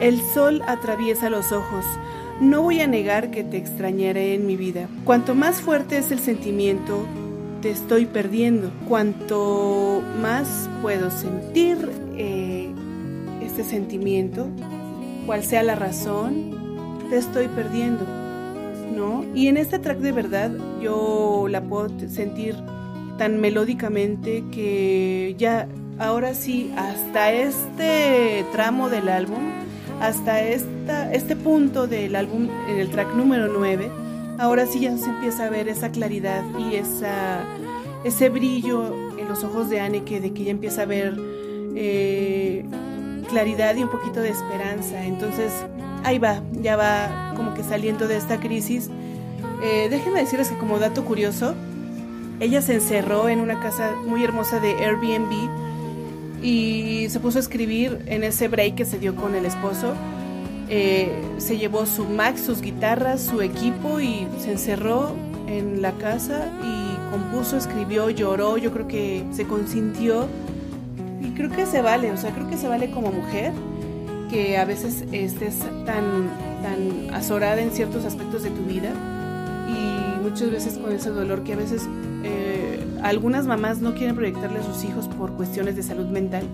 el 0.00 0.20
sol 0.20 0.62
atraviesa 0.66 1.30
los 1.30 1.52
ojos, 1.52 1.84
no 2.40 2.62
voy 2.62 2.80
a 2.80 2.86
negar 2.86 3.30
que 3.30 3.44
te 3.44 3.56
extrañaré 3.56 4.34
en 4.34 4.46
mi 4.46 4.56
vida. 4.56 4.88
Cuanto 5.04 5.34
más 5.34 5.60
fuerte 5.62 5.96
es 5.98 6.10
el 6.10 6.18
sentimiento, 6.18 7.06
te 7.62 7.70
estoy 7.70 8.04
perdiendo. 8.06 8.70
Cuanto 8.88 10.02
más 10.20 10.68
puedo 10.82 11.10
sentir 11.10 11.78
eh, 12.16 12.68
este 13.42 13.64
sentimiento, 13.64 14.48
cual 15.24 15.42
sea 15.44 15.62
la 15.62 15.74
razón, 15.74 17.00
te 17.08 17.16
estoy 17.16 17.48
perdiendo. 17.48 18.04
Y 19.34 19.48
en 19.48 19.56
este 19.56 19.78
track 19.78 19.98
de 19.98 20.12
verdad 20.12 20.50
yo 20.80 21.46
la 21.48 21.60
puedo 21.62 21.88
sentir 22.08 22.56
tan 23.18 23.40
melódicamente 23.40 24.44
que 24.50 25.34
ya 25.38 25.68
ahora 25.98 26.34
sí, 26.34 26.72
hasta 26.76 27.32
este 27.32 28.44
tramo 28.52 28.88
del 28.88 29.08
álbum, 29.08 29.50
hasta 30.00 30.42
esta, 30.42 31.12
este 31.12 31.36
punto 31.36 31.86
del 31.86 32.16
álbum, 32.16 32.48
en 32.68 32.78
el 32.78 32.90
track 32.90 33.14
número 33.14 33.48
9, 33.48 33.90
ahora 34.38 34.66
sí 34.66 34.80
ya 34.80 34.96
se 34.96 35.10
empieza 35.10 35.46
a 35.46 35.50
ver 35.50 35.68
esa 35.68 35.90
claridad 35.90 36.42
y 36.58 36.76
esa, 36.76 37.44
ese 38.04 38.28
brillo 38.28 39.18
en 39.18 39.28
los 39.28 39.44
ojos 39.44 39.70
de 39.70 39.80
Anne 39.80 40.04
que 40.04 40.20
de 40.20 40.32
que 40.32 40.42
ella 40.42 40.50
empieza 40.50 40.82
a 40.82 40.86
ver 40.86 41.14
eh, 41.74 42.64
claridad 43.28 43.76
y 43.76 43.82
un 43.82 43.90
poquito 43.90 44.20
de 44.20 44.30
esperanza. 44.30 45.04
Entonces, 45.04 45.52
ahí 46.06 46.18
va, 46.20 46.40
ya 46.62 46.76
va 46.76 47.34
como 47.36 47.52
que 47.52 47.64
saliendo 47.64 48.06
de 48.06 48.16
esta 48.16 48.38
crisis. 48.38 48.88
Eh, 49.62 49.88
déjenme 49.90 50.20
decirles 50.20 50.48
que 50.48 50.56
como 50.56 50.78
dato 50.78 51.04
curioso, 51.04 51.54
ella 52.38 52.62
se 52.62 52.74
encerró 52.74 53.28
en 53.28 53.40
una 53.40 53.60
casa 53.60 53.92
muy 54.06 54.22
hermosa 54.22 54.60
de 54.60 54.74
Airbnb 54.76 55.50
y 56.42 57.08
se 57.08 57.18
puso 57.18 57.38
a 57.38 57.40
escribir 57.40 57.98
en 58.06 58.22
ese 58.22 58.46
break 58.46 58.76
que 58.76 58.84
se 58.84 58.98
dio 58.98 59.16
con 59.16 59.34
el 59.34 59.44
esposo. 59.46 59.94
Eh, 60.68 61.10
se 61.38 61.58
llevó 61.58 61.86
su 61.86 62.04
Mac, 62.04 62.36
sus 62.36 62.60
guitarras, 62.60 63.22
su 63.22 63.42
equipo 63.42 63.98
y 64.00 64.28
se 64.38 64.52
encerró 64.52 65.12
en 65.48 65.82
la 65.82 65.92
casa 65.92 66.50
y 66.62 67.10
compuso, 67.10 67.56
escribió, 67.56 68.10
lloró, 68.10 68.58
yo 68.58 68.72
creo 68.72 68.86
que 68.86 69.24
se 69.32 69.44
consintió 69.46 70.28
y 71.20 71.30
creo 71.30 71.50
que 71.50 71.66
se 71.66 71.82
vale, 71.82 72.12
o 72.12 72.16
sea, 72.16 72.32
creo 72.32 72.48
que 72.48 72.56
se 72.56 72.68
vale 72.68 72.90
como 72.90 73.10
mujer 73.10 73.52
que 74.28 74.58
a 74.58 74.64
veces 74.64 75.04
estés 75.12 75.58
tan, 75.84 76.30
tan 76.62 77.14
azorada 77.14 77.60
en 77.60 77.70
ciertos 77.70 78.04
aspectos 78.04 78.42
de 78.42 78.50
tu 78.50 78.62
vida 78.62 78.92
y 79.68 80.22
muchas 80.22 80.50
veces 80.50 80.78
con 80.78 80.92
ese 80.92 81.10
dolor 81.10 81.42
que 81.42 81.52
a 81.52 81.56
veces 81.56 81.88
eh, 82.24 82.84
algunas 83.02 83.46
mamás 83.46 83.78
no 83.78 83.94
quieren 83.94 84.16
proyectarle 84.16 84.58
a 84.58 84.62
sus 84.62 84.84
hijos 84.84 85.08
por 85.08 85.32
cuestiones 85.32 85.76
de 85.76 85.82
salud 85.82 86.06
mental, 86.06 86.44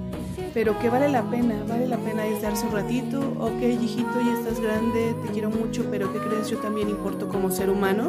pero 0.53 0.79
que 0.79 0.91
vale 0.91 1.09
la 1.09 1.23
pena, 1.23 1.55
vale 1.67 1.87
la 1.87 1.97
pena 1.97 2.27
es 2.27 2.43
darse 2.43 2.67
un 2.67 2.73
ratito, 2.73 3.21
ok 3.39 3.63
hijito, 3.63 4.21
ya 4.25 4.39
estás 4.39 4.61
grande, 4.61 5.15
te 5.25 5.33
quiero 5.33 5.51
mucho, 5.51 5.87
pero 5.91 6.13
¿qué 6.13 6.19
crees? 6.19 6.51
Yo 6.51 6.59
también 6.59 6.91
importo 6.91 7.29
como 7.29 7.51
ser 7.51 7.71
humano 7.71 8.09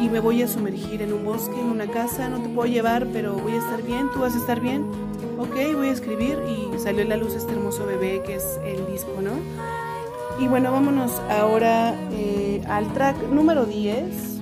y 0.00 0.08
me 0.08 0.18
voy 0.18 0.42
a 0.42 0.48
sumergir 0.48 1.02
en 1.02 1.12
un 1.12 1.24
bosque, 1.24 1.60
en 1.60 1.66
una 1.66 1.86
casa, 1.86 2.28
no 2.28 2.40
te 2.40 2.48
puedo 2.48 2.66
llevar, 2.66 3.06
pero 3.12 3.34
voy 3.34 3.52
a 3.52 3.58
estar 3.58 3.82
bien, 3.82 4.08
tú 4.12 4.20
vas 4.20 4.34
a 4.34 4.38
estar 4.38 4.60
bien, 4.60 4.84
ok, 5.40 5.74
voy 5.74 5.88
a 5.88 5.92
escribir 5.92 6.38
y 6.46 6.78
salió 6.78 7.02
en 7.02 7.08
la 7.08 7.16
luz 7.16 7.34
este 7.34 7.52
hermoso 7.52 7.86
bebé 7.86 8.22
que 8.24 8.36
es 8.36 8.60
el 8.64 8.86
disco, 8.86 9.20
¿no? 9.22 9.32
Y 10.38 10.48
bueno, 10.48 10.72
vámonos 10.72 11.20
ahora 11.30 11.94
eh, 12.12 12.62
al 12.68 12.92
track 12.92 13.16
número 13.30 13.64
10 13.64 14.40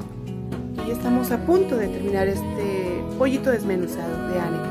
estamos 0.91 1.31
a 1.31 1.39
punto 1.39 1.77
de 1.77 1.89
terminar 1.89 2.29
este 2.29 3.03
pollito 3.19 3.51
desmenuzado 3.51 4.29
de 4.29 4.41
Anne. 4.41 4.68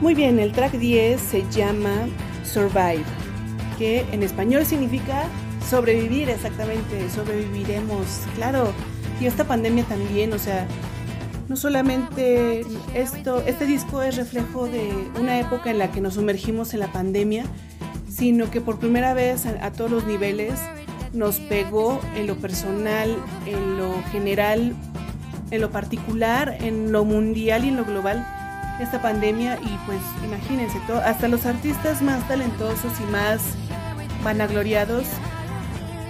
Muy 0.00 0.14
bien, 0.14 0.38
el 0.38 0.52
track 0.52 0.74
10 0.74 1.20
se 1.20 1.44
llama 1.50 2.06
Survive, 2.44 3.02
que 3.78 4.06
en 4.12 4.22
español 4.22 4.64
significa 4.64 5.24
sobrevivir 5.68 6.30
exactamente, 6.30 7.10
sobreviviremos, 7.10 8.06
claro. 8.36 8.72
Y 9.20 9.26
esta 9.26 9.42
pandemia 9.42 9.82
también, 9.84 10.32
o 10.32 10.38
sea, 10.38 10.68
no 11.48 11.56
solamente 11.56 12.64
esto, 12.94 13.42
este 13.44 13.66
disco 13.66 14.00
es 14.00 14.16
reflejo 14.16 14.68
de 14.68 14.88
una 15.18 15.40
época 15.40 15.68
en 15.68 15.78
la 15.78 15.90
que 15.90 16.00
nos 16.00 16.14
sumergimos 16.14 16.74
en 16.74 16.80
la 16.80 16.92
pandemia, 16.92 17.44
sino 18.08 18.52
que 18.52 18.60
por 18.60 18.78
primera 18.78 19.14
vez 19.14 19.46
a, 19.46 19.66
a 19.66 19.72
todos 19.72 19.90
los 19.90 20.06
niveles 20.06 20.60
nos 21.12 21.40
pegó 21.40 22.00
en 22.14 22.28
lo 22.28 22.36
personal, 22.36 23.16
en 23.46 23.76
lo 23.76 24.00
general, 24.12 24.76
en 25.50 25.60
lo 25.60 25.72
particular, 25.72 26.56
en 26.60 26.92
lo 26.92 27.04
mundial 27.04 27.64
y 27.64 27.68
en 27.70 27.76
lo 27.76 27.84
global 27.84 28.37
esta 28.80 29.02
pandemia 29.02 29.58
y 29.60 29.78
pues 29.86 30.00
imagínense, 30.24 30.78
todo, 30.86 30.98
hasta 31.00 31.28
los 31.28 31.46
artistas 31.46 32.02
más 32.02 32.26
talentosos 32.28 32.92
y 33.00 33.10
más 33.10 33.40
vanagloriados 34.22 35.04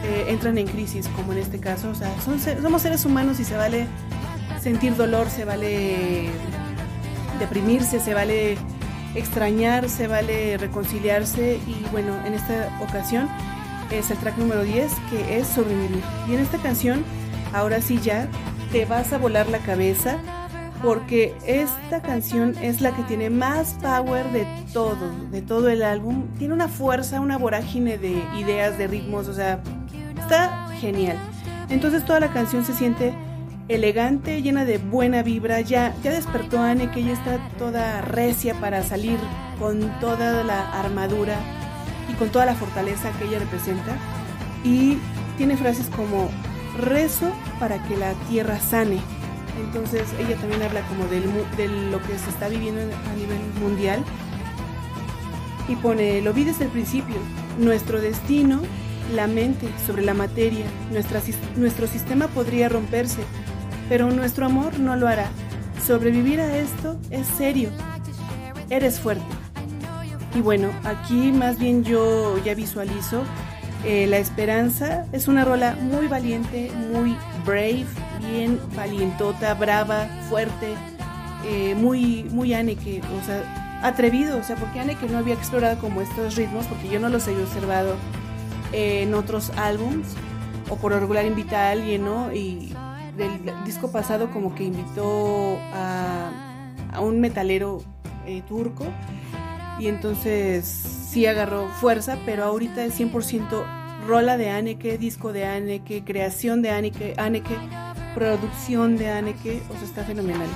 eh, 0.04 0.26
entran 0.28 0.58
en 0.58 0.66
crisis, 0.66 1.08
como 1.16 1.32
en 1.32 1.38
este 1.38 1.58
caso. 1.58 1.90
O 1.90 1.94
sea, 1.94 2.10
somos 2.20 2.82
seres 2.82 3.04
humanos 3.04 3.40
y 3.40 3.44
se 3.44 3.56
vale 3.56 3.86
sentir 4.60 4.96
dolor, 4.96 5.28
se 5.28 5.44
vale 5.44 6.30
deprimirse, 7.38 8.00
se 8.00 8.14
vale 8.14 8.56
extrañar, 9.14 9.88
se 9.88 10.06
vale 10.06 10.56
reconciliarse 10.58 11.58
y 11.66 11.84
bueno, 11.90 12.14
en 12.26 12.34
esta 12.34 12.68
ocasión 12.80 13.28
es 13.90 14.10
el 14.10 14.18
track 14.18 14.36
número 14.36 14.62
10 14.62 14.92
que 15.10 15.38
es 15.38 15.46
sobrevivir. 15.48 16.02
Y 16.28 16.34
en 16.34 16.40
esta 16.40 16.58
canción, 16.58 17.04
ahora 17.52 17.80
sí 17.80 17.98
ya, 18.02 18.28
te 18.72 18.84
vas 18.84 19.12
a 19.12 19.18
volar 19.18 19.48
la 19.48 19.58
cabeza 19.58 20.18
porque 20.82 21.34
esta 21.46 22.00
canción 22.02 22.54
es 22.62 22.80
la 22.80 22.94
que 22.94 23.02
tiene 23.02 23.30
más 23.30 23.74
power 23.82 24.30
de 24.32 24.46
todo, 24.72 25.10
de 25.30 25.42
todo 25.42 25.68
el 25.68 25.82
álbum. 25.82 26.26
Tiene 26.38 26.54
una 26.54 26.68
fuerza, 26.68 27.20
una 27.20 27.36
vorágine 27.36 27.98
de 27.98 28.22
ideas, 28.36 28.78
de 28.78 28.86
ritmos, 28.86 29.28
o 29.28 29.34
sea, 29.34 29.60
está 30.18 30.68
genial. 30.80 31.16
Entonces 31.68 32.04
toda 32.04 32.20
la 32.20 32.32
canción 32.32 32.64
se 32.64 32.74
siente 32.74 33.12
elegante, 33.68 34.40
llena 34.40 34.64
de 34.64 34.78
buena 34.78 35.22
vibra. 35.22 35.60
Ya, 35.60 35.94
ya 36.02 36.12
despertó 36.12 36.60
Anne 36.60 36.90
que 36.90 37.00
ella 37.00 37.12
está 37.12 37.38
toda 37.58 38.00
recia 38.02 38.54
para 38.54 38.82
salir 38.82 39.18
con 39.58 39.80
toda 40.00 40.44
la 40.44 40.70
armadura 40.78 41.36
y 42.10 42.14
con 42.14 42.30
toda 42.30 42.46
la 42.46 42.54
fortaleza 42.54 43.10
que 43.18 43.24
ella 43.24 43.40
representa. 43.40 43.96
Y 44.64 44.98
tiene 45.36 45.56
frases 45.56 45.86
como 45.94 46.28
rezo 46.80 47.30
para 47.58 47.82
que 47.82 47.96
la 47.96 48.12
tierra 48.28 48.58
sane 48.60 48.98
entonces 49.60 50.02
ella 50.18 50.36
también 50.36 50.62
habla 50.62 50.82
como 50.88 51.06
del, 51.06 51.24
de 51.56 51.68
lo 51.90 52.00
que 52.02 52.18
se 52.18 52.30
está 52.30 52.48
viviendo 52.48 52.80
a 52.80 53.16
nivel 53.16 53.38
mundial. 53.60 54.04
Y 55.68 55.76
pone, 55.76 56.22
lo 56.22 56.32
vi 56.32 56.44
desde 56.44 56.64
el 56.64 56.70
principio, 56.70 57.16
nuestro 57.58 58.00
destino, 58.00 58.62
la 59.14 59.26
mente 59.26 59.68
sobre 59.86 60.02
la 60.02 60.14
materia, 60.14 60.66
nuestro 61.56 61.86
sistema 61.86 62.28
podría 62.28 62.68
romperse, 62.68 63.22
pero 63.88 64.10
nuestro 64.10 64.46
amor 64.46 64.78
no 64.78 64.96
lo 64.96 65.08
hará. 65.08 65.28
Sobrevivir 65.86 66.40
a 66.40 66.58
esto 66.58 66.98
es 67.10 67.26
serio. 67.26 67.70
Eres 68.70 69.00
fuerte. 69.00 69.24
Y 70.34 70.40
bueno, 70.40 70.70
aquí 70.84 71.32
más 71.32 71.58
bien 71.58 71.84
yo 71.84 72.36
ya 72.44 72.54
visualizo 72.54 73.22
eh, 73.84 74.06
La 74.06 74.18
Esperanza. 74.18 75.06
Es 75.12 75.28
una 75.28 75.44
rola 75.44 75.76
muy 75.80 76.06
valiente, 76.06 76.70
muy 76.92 77.16
brave, 77.46 77.86
bien 78.30 78.60
valientota, 78.74 79.54
brava, 79.54 80.06
fuerte, 80.28 80.74
eh, 81.44 81.74
muy, 81.74 82.24
muy 82.30 82.54
Anneke, 82.54 83.00
o 83.00 83.24
sea, 83.24 83.80
atrevido, 83.82 84.38
o 84.38 84.42
sea, 84.42 84.56
porque 84.56 84.80
Anneke 84.80 85.06
no 85.08 85.18
había 85.18 85.34
explorado 85.34 85.80
como 85.80 86.00
estos 86.00 86.36
ritmos, 86.36 86.66
porque 86.66 86.88
yo 86.88 87.00
no 87.00 87.08
los 87.08 87.26
había 87.28 87.42
observado 87.44 87.96
en 88.72 89.14
otros 89.14 89.50
álbums, 89.56 90.08
o 90.70 90.76
por 90.76 90.92
regular 90.92 91.24
invita 91.24 91.68
a 91.68 91.70
alguien, 91.72 92.04
¿no? 92.04 92.32
Y 92.32 92.74
del 93.16 93.30
disco 93.64 93.90
pasado 93.90 94.30
como 94.30 94.54
que 94.54 94.64
invitó 94.64 95.58
a, 95.72 96.30
a 96.92 97.00
un 97.00 97.20
metalero 97.20 97.82
eh, 98.26 98.42
turco 98.46 98.86
y 99.78 99.86
entonces 99.86 100.64
sí 100.66 101.26
agarró 101.26 101.68
fuerza, 101.80 102.18
pero 102.26 102.44
ahorita 102.44 102.84
es 102.84 102.98
100% 102.98 103.64
rola 104.06 104.36
de 104.36 104.50
Anneke, 104.50 104.98
disco 104.98 105.32
de 105.32 105.46
Anneke, 105.46 106.04
creación 106.04 106.62
de 106.62 106.70
Anneke, 106.70 107.14
Anneke, 107.16 107.56
producción 108.14 108.96
de 108.96 109.10
Anneke, 109.10 109.62
o 109.68 109.74
sea, 109.74 109.84
está 109.84 110.04
fenomenal. 110.04 110.48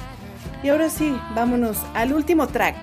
Y 0.62 0.68
ahora 0.68 0.88
sí, 0.88 1.16
vámonos 1.34 1.78
al 1.94 2.12
último 2.12 2.46
track. 2.48 2.76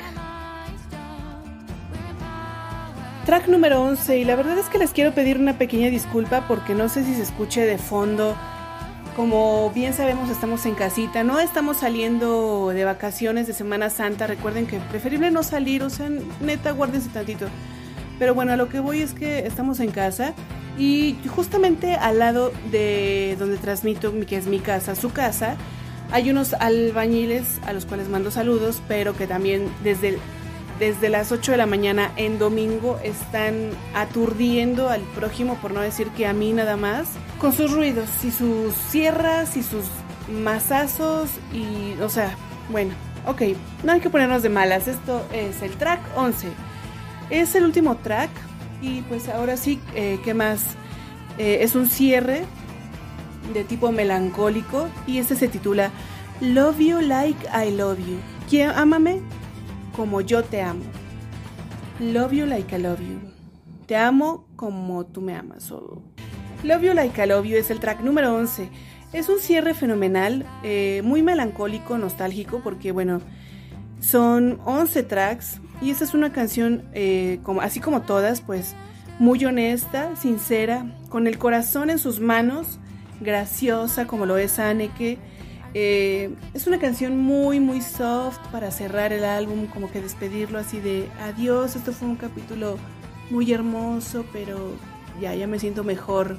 Track 3.25 3.47
número 3.47 3.81
11 3.83 4.17
y 4.17 4.25
la 4.25 4.35
verdad 4.35 4.57
es 4.57 4.65
que 4.67 4.79
les 4.79 4.91
quiero 4.91 5.13
pedir 5.13 5.37
una 5.37 5.57
pequeña 5.57 5.89
disculpa 5.89 6.47
porque 6.47 6.73
no 6.73 6.89
sé 6.89 7.03
si 7.03 7.13
se 7.13 7.21
escuche 7.21 7.65
de 7.65 7.77
fondo 7.77 8.35
como 9.19 9.69
bien 9.71 9.93
sabemos, 9.93 10.29
estamos 10.29 10.65
en 10.65 10.75
casita, 10.75 11.25
no 11.25 11.41
estamos 11.41 11.75
saliendo 11.75 12.69
de 12.69 12.85
vacaciones 12.85 13.47
de 13.47 13.53
Semana 13.53 13.89
Santa. 13.89 14.27
Recuerden 14.27 14.65
que 14.65 14.79
preferible 14.79 15.29
no 15.29 15.43
salir, 15.43 15.83
o 15.83 15.89
sea, 15.89 16.09
neta, 16.39 16.71
guárdense 16.71 17.09
tantito. 17.09 17.47
Pero 18.17 18.33
bueno, 18.33 18.53
a 18.53 18.55
lo 18.55 18.69
que 18.69 18.79
voy 18.79 19.01
es 19.01 19.13
que 19.13 19.39
estamos 19.39 19.81
en 19.81 19.91
casa 19.91 20.33
y 20.79 21.17
justamente 21.27 21.93
al 21.93 22.19
lado 22.19 22.51
de 22.71 23.35
donde 23.37 23.57
transmito, 23.57 24.13
que 24.25 24.37
es 24.37 24.47
mi 24.47 24.59
casa, 24.59 24.95
su 24.95 25.11
casa, 25.11 25.57
hay 26.11 26.31
unos 26.31 26.53
albañiles 26.53 27.59
a 27.67 27.73
los 27.73 27.85
cuales 27.85 28.09
mando 28.09 28.31
saludos, 28.31 28.81
pero 28.87 29.15
que 29.15 29.27
también 29.27 29.69
desde 29.83 30.17
desde 30.79 31.09
las 31.09 31.33
8 31.33 31.51
de 31.51 31.57
la 31.57 31.65
mañana 31.65 32.13
en 32.15 32.39
domingo 32.39 32.97
están 33.03 33.71
aturdiendo 33.93 34.87
al 34.87 35.01
prójimo, 35.01 35.55
por 35.55 35.71
no 35.71 35.81
decir 35.81 36.07
que 36.11 36.25
a 36.25 36.31
mí 36.31 36.53
nada 36.53 36.77
más, 36.77 37.09
con 37.37 37.51
sus 37.51 37.71
ruidos 37.71 38.07
y 38.23 38.31
sus 38.31 38.73
sierras 38.73 39.57
y 39.57 39.63
sus 39.63 39.83
mazazos 40.31 41.31
y, 41.53 41.99
o 42.01 42.07
sea, 42.07 42.33
bueno, 42.71 42.93
ok, 43.25 43.41
no 43.83 43.91
hay 43.91 43.99
que 43.99 44.09
ponernos 44.09 44.41
de 44.41 44.47
malas, 44.47 44.87
esto 44.87 45.25
es 45.33 45.61
el 45.61 45.71
track 45.71 45.99
11. 46.15 46.47
Es 47.29 47.55
el 47.55 47.65
último 47.65 47.97
track 47.97 48.29
y 48.81 49.01
pues 49.03 49.29
ahora 49.29 49.57
sí, 49.57 49.79
eh, 49.95 50.19
¿qué 50.23 50.33
más? 50.33 50.61
Eh, 51.37 51.59
es 51.61 51.75
un 51.75 51.87
cierre 51.87 52.43
de 53.53 53.63
tipo 53.63 53.91
melancólico 53.91 54.89
y 55.07 55.17
este 55.17 55.35
se 55.35 55.47
titula 55.47 55.91
Love 56.41 56.79
You 56.79 57.01
Like 57.01 57.47
I 57.53 57.71
Love 57.71 57.99
You. 57.99 58.17
¿Quién, 58.49 58.69
ámame 58.69 59.21
como 59.95 60.21
yo 60.21 60.43
te 60.43 60.61
amo. 60.61 60.83
Love 61.99 62.31
you 62.31 62.45
like 62.45 62.73
I 62.73 62.79
love 62.79 63.01
you. 63.01 63.19
Te 63.85 63.97
amo 63.97 64.45
como 64.55 65.05
tú 65.05 65.19
me 65.19 65.35
amas. 65.35 65.69
Love 66.63 66.81
you 66.83 66.93
like 66.93 67.21
I 67.21 67.27
love 67.27 67.45
you 67.45 67.57
es 67.57 67.69
el 67.69 67.81
track 67.81 67.99
número 68.01 68.33
11. 68.33 68.69
Es 69.11 69.27
un 69.27 69.39
cierre 69.39 69.73
fenomenal, 69.73 70.45
eh, 70.63 71.01
muy 71.03 71.21
melancólico, 71.23 71.97
nostálgico, 71.97 72.61
porque 72.63 72.91
bueno, 72.93 73.19
son 73.99 74.61
11 74.65 75.03
tracks 75.03 75.59
y 75.81 75.91
esta 75.91 76.03
es 76.03 76.13
una 76.13 76.31
canción, 76.31 76.83
eh, 76.93 77.39
como, 77.43 77.61
así 77.61 77.79
como 77.79 78.01
todas, 78.01 78.41
pues 78.41 78.75
muy 79.19 79.43
honesta, 79.45 80.15
sincera, 80.15 80.85
con 81.09 81.27
el 81.27 81.37
corazón 81.37 81.89
en 81.89 81.99
sus 81.99 82.19
manos, 82.19 82.79
graciosa 83.19 84.07
como 84.07 84.25
lo 84.25 84.37
es 84.37 84.59
Anneke. 84.59 85.17
Eh, 85.73 86.33
es 86.53 86.65
una 86.67 86.79
canción 86.79 87.17
muy, 87.17 87.59
muy 87.59 87.81
soft 87.81 88.39
para 88.51 88.71
cerrar 88.71 89.13
el 89.13 89.23
álbum, 89.23 89.67
como 89.67 89.91
que 89.91 90.01
despedirlo 90.01 90.57
así 90.57 90.79
de 90.79 91.07
adiós, 91.21 91.75
esto 91.75 91.91
fue 91.91 92.07
un 92.07 92.15
capítulo 92.15 92.77
muy 93.29 93.51
hermoso, 93.53 94.25
pero 94.33 94.73
ya, 95.21 95.35
ya 95.35 95.47
me 95.47 95.59
siento 95.59 95.83
mejor, 95.83 96.37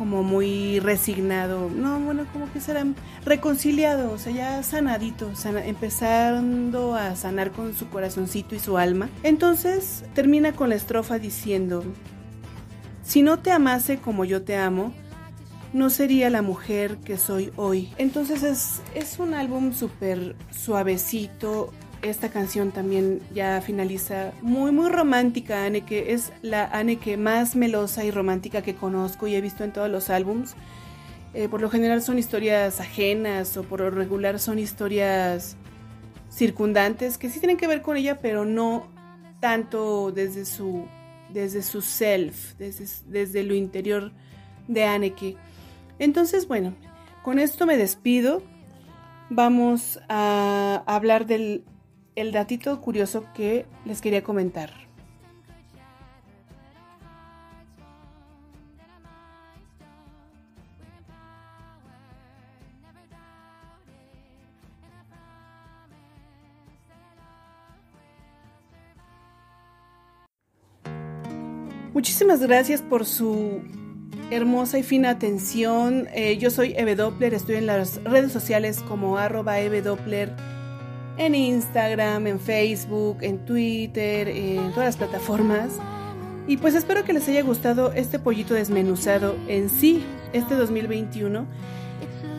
como 0.00 0.22
muy 0.22 0.80
resignado, 0.80 1.68
no, 1.68 2.00
bueno, 2.00 2.24
como 2.32 2.50
que 2.50 2.58
será 2.58 2.86
reconciliado, 3.26 4.10
o 4.10 4.16
sea, 4.16 4.32
ya 4.32 4.62
sanadito, 4.62 5.30
empezando 5.62 6.94
a 6.94 7.16
sanar 7.16 7.50
con 7.50 7.74
su 7.74 7.86
corazoncito 7.90 8.54
y 8.54 8.60
su 8.60 8.78
alma. 8.78 9.10
Entonces 9.24 10.02
termina 10.14 10.52
con 10.52 10.70
la 10.70 10.76
estrofa 10.76 11.18
diciendo, 11.18 11.84
si 13.02 13.20
no 13.20 13.40
te 13.40 13.50
amase 13.50 13.98
como 13.98 14.24
yo 14.24 14.40
te 14.40 14.56
amo, 14.56 14.94
no 15.74 15.90
sería 15.90 16.30
la 16.30 16.40
mujer 16.40 16.96
que 17.04 17.18
soy 17.18 17.52
hoy. 17.56 17.92
Entonces 17.98 18.42
es, 18.42 18.80
es 18.94 19.18
un 19.18 19.34
álbum 19.34 19.74
súper 19.74 20.34
suavecito. 20.50 21.74
Esta 22.02 22.30
canción 22.30 22.72
también 22.72 23.20
ya 23.34 23.60
finaliza 23.60 24.32
muy, 24.40 24.72
muy 24.72 24.88
romántica, 24.88 25.70
que 25.82 26.14
Es 26.14 26.32
la 26.40 26.70
que 27.02 27.18
más 27.18 27.56
melosa 27.56 28.04
y 28.04 28.10
romántica 28.10 28.62
que 28.62 28.74
conozco 28.74 29.26
y 29.26 29.34
he 29.34 29.40
visto 29.42 29.64
en 29.64 29.72
todos 29.72 29.90
los 29.90 30.08
álbums. 30.08 30.54
Eh, 31.34 31.48
por 31.48 31.60
lo 31.60 31.68
general 31.68 32.00
son 32.02 32.18
historias 32.18 32.80
ajenas 32.80 33.56
o 33.56 33.62
por 33.62 33.80
lo 33.80 33.90
regular 33.90 34.38
son 34.38 34.58
historias 34.58 35.56
circundantes 36.30 37.18
que 37.18 37.28
sí 37.28 37.38
tienen 37.38 37.56
que 37.56 37.66
ver 37.66 37.82
con 37.82 37.96
ella, 37.96 38.18
pero 38.20 38.44
no 38.44 38.88
tanto 39.40 40.10
desde 40.10 40.46
su, 40.46 40.86
desde 41.32 41.62
su 41.62 41.82
self, 41.82 42.54
desde, 42.56 42.86
desde 43.06 43.42
lo 43.42 43.54
interior 43.54 44.10
de 44.68 44.84
Anneke. 44.84 45.36
Entonces, 45.98 46.48
bueno, 46.48 46.74
con 47.22 47.38
esto 47.38 47.66
me 47.66 47.76
despido. 47.76 48.42
Vamos 49.28 50.00
a 50.08 50.82
hablar 50.86 51.26
del 51.26 51.64
el 52.16 52.32
datito 52.32 52.80
curioso 52.80 53.24
que 53.34 53.66
les 53.84 54.00
quería 54.00 54.22
comentar. 54.22 54.70
Muchísimas 71.92 72.40
gracias 72.40 72.80
por 72.82 73.04
su 73.04 73.60
hermosa 74.30 74.78
y 74.78 74.82
fina 74.82 75.10
atención. 75.10 76.08
Eh, 76.14 76.38
yo 76.38 76.50
soy 76.50 76.72
Eve 76.76 76.94
Doppler, 76.94 77.34
estoy 77.34 77.56
en 77.56 77.66
las 77.66 78.02
redes 78.04 78.32
sociales 78.32 78.80
como 78.86 79.18
arroba 79.18 79.60
Eve 79.60 79.82
Doppler, 79.82 80.32
en 81.20 81.34
Instagram, 81.34 82.26
en 82.26 82.40
Facebook, 82.40 83.18
en 83.20 83.44
Twitter, 83.44 84.26
en 84.28 84.70
todas 84.70 84.86
las 84.86 84.96
plataformas. 84.96 85.68
Y 86.48 86.56
pues 86.56 86.74
espero 86.74 87.04
que 87.04 87.12
les 87.12 87.28
haya 87.28 87.42
gustado 87.42 87.92
este 87.92 88.18
pollito 88.18 88.54
desmenuzado 88.54 89.36
en 89.46 89.68
sí, 89.68 90.02
este 90.32 90.54
2021. 90.54 91.44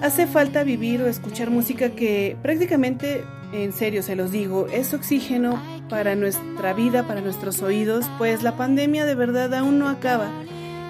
Hace 0.02 0.26
falta 0.26 0.64
vivir 0.64 1.04
o 1.04 1.08
escuchar 1.08 1.52
música 1.52 1.92
que 1.92 2.36
prácticamente, 2.42 3.24
en 3.54 3.72
serio 3.72 4.02
se 4.02 4.16
los 4.16 4.32
digo, 4.32 4.66
es 4.68 4.96
oxígeno 4.96 5.62
para 5.88 6.16
nuestra 6.16 6.74
vida, 6.74 7.08
para 7.08 7.22
nuestros 7.22 7.62
oídos, 7.62 8.10
pues 8.18 8.42
la 8.42 8.58
pandemia 8.58 9.06
de 9.06 9.14
verdad 9.14 9.54
aún 9.54 9.78
no 9.78 9.90
acaba 9.90 10.32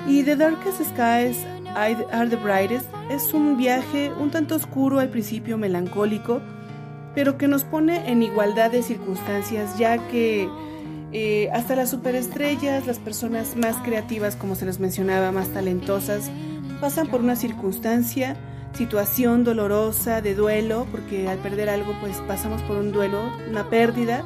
y 0.08 0.24
The 0.24 0.38
Darkest 0.38 0.82
Skies 0.82 1.46
Are 1.76 2.30
the 2.30 2.36
Brightest 2.38 2.86
es 3.10 3.34
un 3.34 3.58
viaje 3.58 4.12
un 4.20 4.32
tanto 4.32 4.56
oscuro 4.56 5.00
al 5.00 5.10
principio, 5.10 5.58
melancólico, 5.58 6.42
pero 7.16 7.38
que 7.38 7.48
nos 7.48 7.64
pone 7.64 8.10
en 8.10 8.24
igualdad 8.24 8.72
de 8.72 8.84
circunstancias, 8.84 9.78
ya 9.78 9.98
que 10.10 10.50
eh, 11.14 11.50
hasta 11.52 11.76
las 11.76 11.90
superestrellas, 11.90 12.88
las 12.88 13.00
personas 13.00 13.56
más 13.58 13.76
creativas, 13.78 14.36
como 14.36 14.56
se 14.56 14.66
les 14.66 14.80
mencionaba, 14.80 15.32
más 15.32 15.50
talentosas, 15.50 16.32
pasan 16.80 17.08
por 17.08 17.20
una 17.20 17.36
circunstancia, 17.36 18.38
situación 18.74 19.44
dolorosa, 19.44 20.22
de 20.22 20.36
duelo, 20.36 20.88
porque 20.90 21.28
al 21.28 21.38
perder 21.40 21.70
algo, 21.70 21.94
pues 22.00 22.18
pasamos 22.28 22.62
por 22.62 22.78
un 22.78 22.92
duelo, 22.92 23.30
una 23.50 23.70
pérdida. 23.70 24.24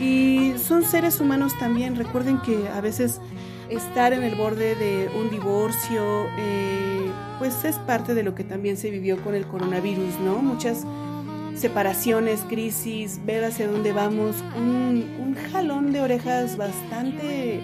Y 0.00 0.54
son 0.58 0.84
seres 0.84 1.20
humanos 1.20 1.52
también, 1.58 1.96
recuerden 1.96 2.40
que 2.40 2.68
a 2.68 2.80
veces 2.80 3.20
estar 3.68 4.12
en 4.14 4.22
el 4.22 4.34
borde 4.34 4.74
de 4.76 5.10
un 5.18 5.28
divorcio, 5.30 6.26
eh, 6.38 7.10
pues 7.38 7.64
es 7.64 7.76
parte 7.80 8.14
de 8.14 8.22
lo 8.22 8.34
que 8.34 8.44
también 8.44 8.76
se 8.76 8.90
vivió 8.90 9.22
con 9.22 9.34
el 9.34 9.46
coronavirus, 9.46 10.18
¿no? 10.20 10.38
Muchas 10.38 10.86
separaciones, 11.58 12.40
crisis, 12.48 13.20
ver 13.24 13.44
hacia 13.44 13.68
dónde 13.68 13.92
vamos, 13.92 14.36
un, 14.56 15.16
jalón 15.52 15.92
de 15.92 16.00
orejas 16.00 16.56
bastante, 16.56 17.60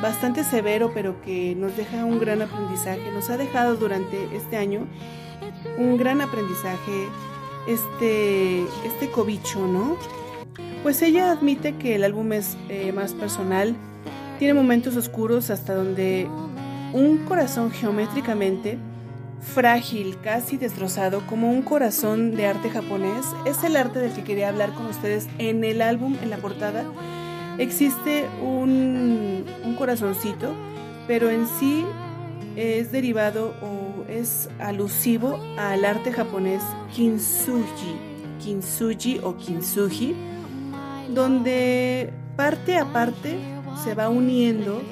bastante 0.00 0.42
severo, 0.42 0.92
pero 0.94 1.20
que 1.22 1.54
nos 1.54 1.76
deja 1.76 2.04
un 2.04 2.18
gran 2.18 2.40
aprendizaje, 2.40 3.10
nos 3.12 3.28
ha 3.30 3.36
dejado 3.36 3.76
durante 3.76 4.34
este 4.34 4.56
año 4.56 4.86
un 5.76 5.96
gran 5.98 6.20
aprendizaje 6.20 7.08
este, 7.68 8.62
este 8.86 9.10
cobicho, 9.10 9.66
¿no? 9.66 9.96
Pues 10.82 11.02
ella 11.02 11.30
admite 11.30 11.76
que 11.76 11.94
el 11.94 12.04
álbum 12.04 12.32
es 12.32 12.56
eh, 12.68 12.92
más 12.92 13.12
personal, 13.12 13.76
tiene 14.38 14.54
momentos 14.54 14.96
oscuros 14.96 15.50
hasta 15.50 15.74
donde 15.74 16.26
un 16.92 17.18
corazón 17.26 17.70
geométricamente 17.70 18.78
frágil, 19.44 20.18
casi 20.22 20.56
destrozado, 20.56 21.26
como 21.26 21.50
un 21.50 21.62
corazón 21.62 22.34
de 22.34 22.46
arte 22.46 22.70
japonés. 22.70 23.24
Es 23.46 23.62
el 23.62 23.76
arte 23.76 23.98
del 23.98 24.12
que 24.12 24.24
quería 24.24 24.48
hablar 24.48 24.72
con 24.74 24.86
ustedes 24.86 25.28
en 25.38 25.62
el 25.64 25.82
álbum, 25.82 26.16
en 26.22 26.30
la 26.30 26.38
portada. 26.38 26.84
Existe 27.58 28.24
un, 28.42 29.44
un 29.64 29.76
corazoncito, 29.76 30.52
pero 31.06 31.30
en 31.30 31.46
sí 31.46 31.84
es 32.56 32.90
derivado 32.90 33.54
o 33.62 34.04
es 34.08 34.48
alusivo 34.58 35.38
al 35.58 35.84
arte 35.84 36.12
japonés 36.12 36.62
kintsugi, 36.94 37.94
kintsugi 38.42 39.20
o 39.22 39.36
kintsugi, 39.36 40.14
donde 41.10 42.12
parte 42.36 42.76
a 42.76 42.86
parte 42.86 43.38
se 43.82 43.94
va 43.94 44.08
uniendo 44.08 44.82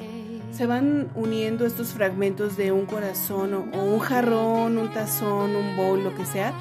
se 0.55 0.67
van 0.67 1.09
uniendo 1.15 1.65
estos 1.65 1.93
fragmentos 1.93 2.55
de 2.57 2.71
un 2.71 2.85
corazón 2.85 3.53
o, 3.53 3.83
un 3.83 3.99
jarrón, 3.99 4.77
un 4.77 4.93
tazón, 4.93 5.55
un 5.55 5.75
bowl, 5.75 6.03
lo 6.03 6.15
que 6.15 6.25
sea, 6.25 6.53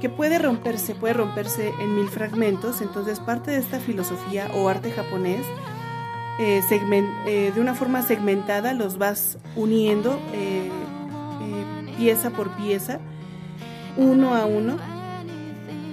que 0.00 0.08
puede 0.08 0.38
romperse, 0.38 0.94
puede 0.94 1.14
romperse 1.14 1.72
en 1.80 1.94
mil 1.94 2.08
fragmentos. 2.08 2.80
Entonces 2.80 3.20
parte 3.20 3.52
de 3.52 3.58
esta 3.58 3.78
filosofía 3.78 4.50
o 4.54 4.68
arte 4.68 4.90
japonés, 4.90 5.46
eh, 6.40 6.60
eh, 6.70 7.52
de 7.54 7.60
una 7.60 7.74
forma 7.74 8.02
segmentada, 8.02 8.72
los 8.72 8.98
vas 8.98 9.38
uniendo 9.54 10.18
eh, 10.32 10.70
pieza 11.98 12.30
por 12.30 12.50
pieza, 12.56 12.98
uno 13.96 14.34
a 14.34 14.46
uno. 14.46 14.78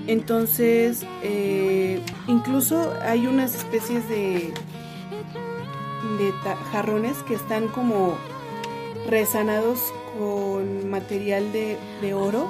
Entonces, 0.08 1.06
incluso 2.28 2.94
hay 3.02 3.28
unas 3.28 3.54
especies 3.56 4.08
de 4.08 4.54
de 6.18 6.34
jarrones 6.72 7.18
que 7.24 7.34
están 7.34 7.68
como 7.68 8.16
resanados 9.10 9.93
con 10.18 10.89
material 10.89 11.52
de, 11.52 11.78
de 12.02 12.14
oro, 12.14 12.50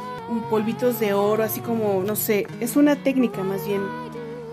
polvitos 0.50 1.00
de 1.00 1.14
oro, 1.14 1.44
así 1.44 1.62
como, 1.62 2.04
no 2.04 2.16
sé, 2.16 2.48
es 2.60 2.76
una 2.76 2.96
técnica 2.96 3.44
más 3.44 3.66
bien. 3.68 3.82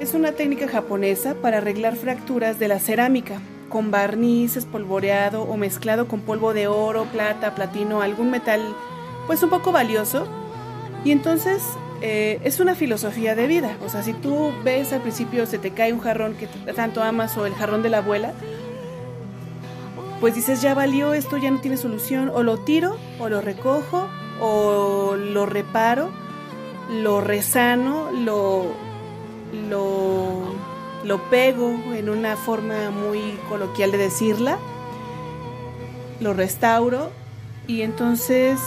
Es 0.01 0.15
una 0.15 0.33
técnica 0.33 0.69
japonesa 0.69 1.35
para 1.35 1.59
arreglar 1.59 1.97
fracturas 1.97 2.59
de 2.59 2.69
la 2.69 2.79
cerámica, 2.79 3.41
con 3.69 3.91
barniz 3.91 4.57
espolvoreado 4.57 5.43
o 5.43 5.57
mezclado 5.57 6.07
con 6.07 6.21
polvo 6.21 6.53
de 6.53 6.67
oro, 6.67 7.05
plata, 7.07 7.55
platino, 7.55 8.03
algún 8.03 8.31
metal 8.31 8.61
pues 9.27 9.43
un 9.43 9.51
poco 9.51 9.73
valioso. 9.73 10.27
Y 11.05 11.11
entonces 11.11 11.63
eh, 12.01 12.39
es 12.45 12.61
una 12.61 12.75
filosofía 12.75 13.35
de 13.35 13.47
vida. 13.47 13.77
O 13.85 13.89
sea, 13.89 14.03
si 14.03 14.13
tú 14.13 14.53
ves 14.63 14.93
al 14.93 15.01
principio 15.01 15.47
se 15.47 15.59
te 15.59 15.71
cae 15.71 15.93
un 15.93 16.01
jarrón 16.01 16.35
que 16.35 16.47
tanto 16.73 17.03
amas 17.03 17.37
o 17.37 17.47
el 17.47 17.55
jarrón 17.55 17.83
de 17.83 17.91
la 17.91 17.99
abuela, 17.99 18.33
pues 20.21 20.35
dices, 20.35 20.63
ya 20.63 20.75
valió, 20.75 21.15
esto 21.15 21.37
ya 21.37 21.51
no 21.51 21.61
tiene 21.61 21.77
solución, 21.77 22.31
o 22.33 22.43
lo 22.43 22.59
tiro, 22.59 22.97
o 23.19 23.29
lo 23.29 23.41
recojo, 23.41 24.09
o 24.41 25.17
lo 25.17 25.47
reparo, 25.47 26.11
lo 26.91 27.21
resano, 27.21 28.11
lo, 28.13 28.67
lo, 29.69 30.43
lo 31.05 31.31
pego 31.31 31.71
en 31.95 32.09
una 32.09 32.37
forma 32.37 32.91
muy 32.91 33.39
coloquial 33.49 33.91
de 33.93 33.99
decirla, 33.99 34.59
lo 36.21 36.33
restauro, 36.33 37.11
y 37.67 37.83
entonces 37.83 38.59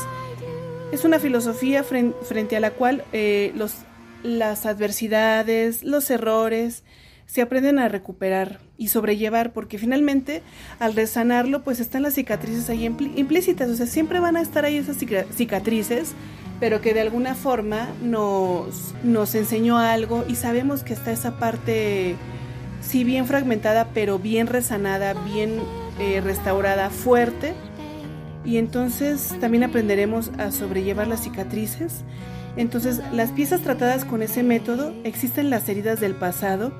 es 0.91 1.03
una 1.03 1.19
filosofía 1.19 1.83
frente 1.83 2.55
a 2.55 2.59
la 2.59 2.71
cual 2.71 3.03
eh, 3.13 3.51
los, 3.55 3.75
las 4.23 4.65
adversidades, 4.65 5.83
los 5.83 6.09
errores, 6.09 6.83
se 7.25 7.41
aprenden 7.41 7.77
a 7.79 7.89
recuperar 7.89 8.59
y 8.78 8.89
sobrellevar, 8.89 9.53
porque 9.53 9.78
finalmente 9.78 10.43
al 10.80 10.95
resanarlo, 10.95 11.63
pues 11.63 11.80
están 11.80 12.03
las 12.03 12.13
cicatrices 12.13 12.69
ahí 12.69 12.86
implícitas, 12.86 13.69
o 13.69 13.75
sea, 13.75 13.86
siempre 13.86 14.19
van 14.19 14.38
a 14.38 14.41
estar 14.41 14.65
ahí 14.65 14.78
esas 14.78 14.97
cicatrices, 14.97 16.13
pero 16.59 16.82
que 16.82 16.93
de 16.93 17.01
alguna 17.01 17.36
forma 17.36 17.88
nos, 18.01 18.93
nos 19.03 19.36
enseñó 19.36 19.78
algo 19.78 20.25
y 20.28 20.36
sabemos 20.36 20.84
que 20.84 20.93
está 20.93 21.11
esa 21.11 21.39
parte, 21.39 22.15
sí 22.82 23.03
bien 23.03 23.25
fragmentada, 23.25 23.89
pero 23.93 24.19
bien 24.19 24.47
resanada, 24.47 25.13
bien 25.13 25.59
eh, 25.99 26.21
restaurada, 26.21 26.89
fuerte, 26.89 27.53
y 28.45 28.57
entonces 28.57 29.36
también 29.41 29.63
aprenderemos 29.63 30.32
a 30.38 30.51
sobrellevar 30.51 31.07
las 31.07 31.23
cicatrices. 31.23 32.03
Entonces, 32.55 33.01
las 33.11 33.32
piezas 33.32 33.61
tratadas 33.61 34.03
con 34.05 34.23
ese 34.23 34.41
método 34.41 34.93
existen 35.03 35.49
las 35.49 35.67
heridas 35.69 35.99
del 35.99 36.15
pasado, 36.15 36.71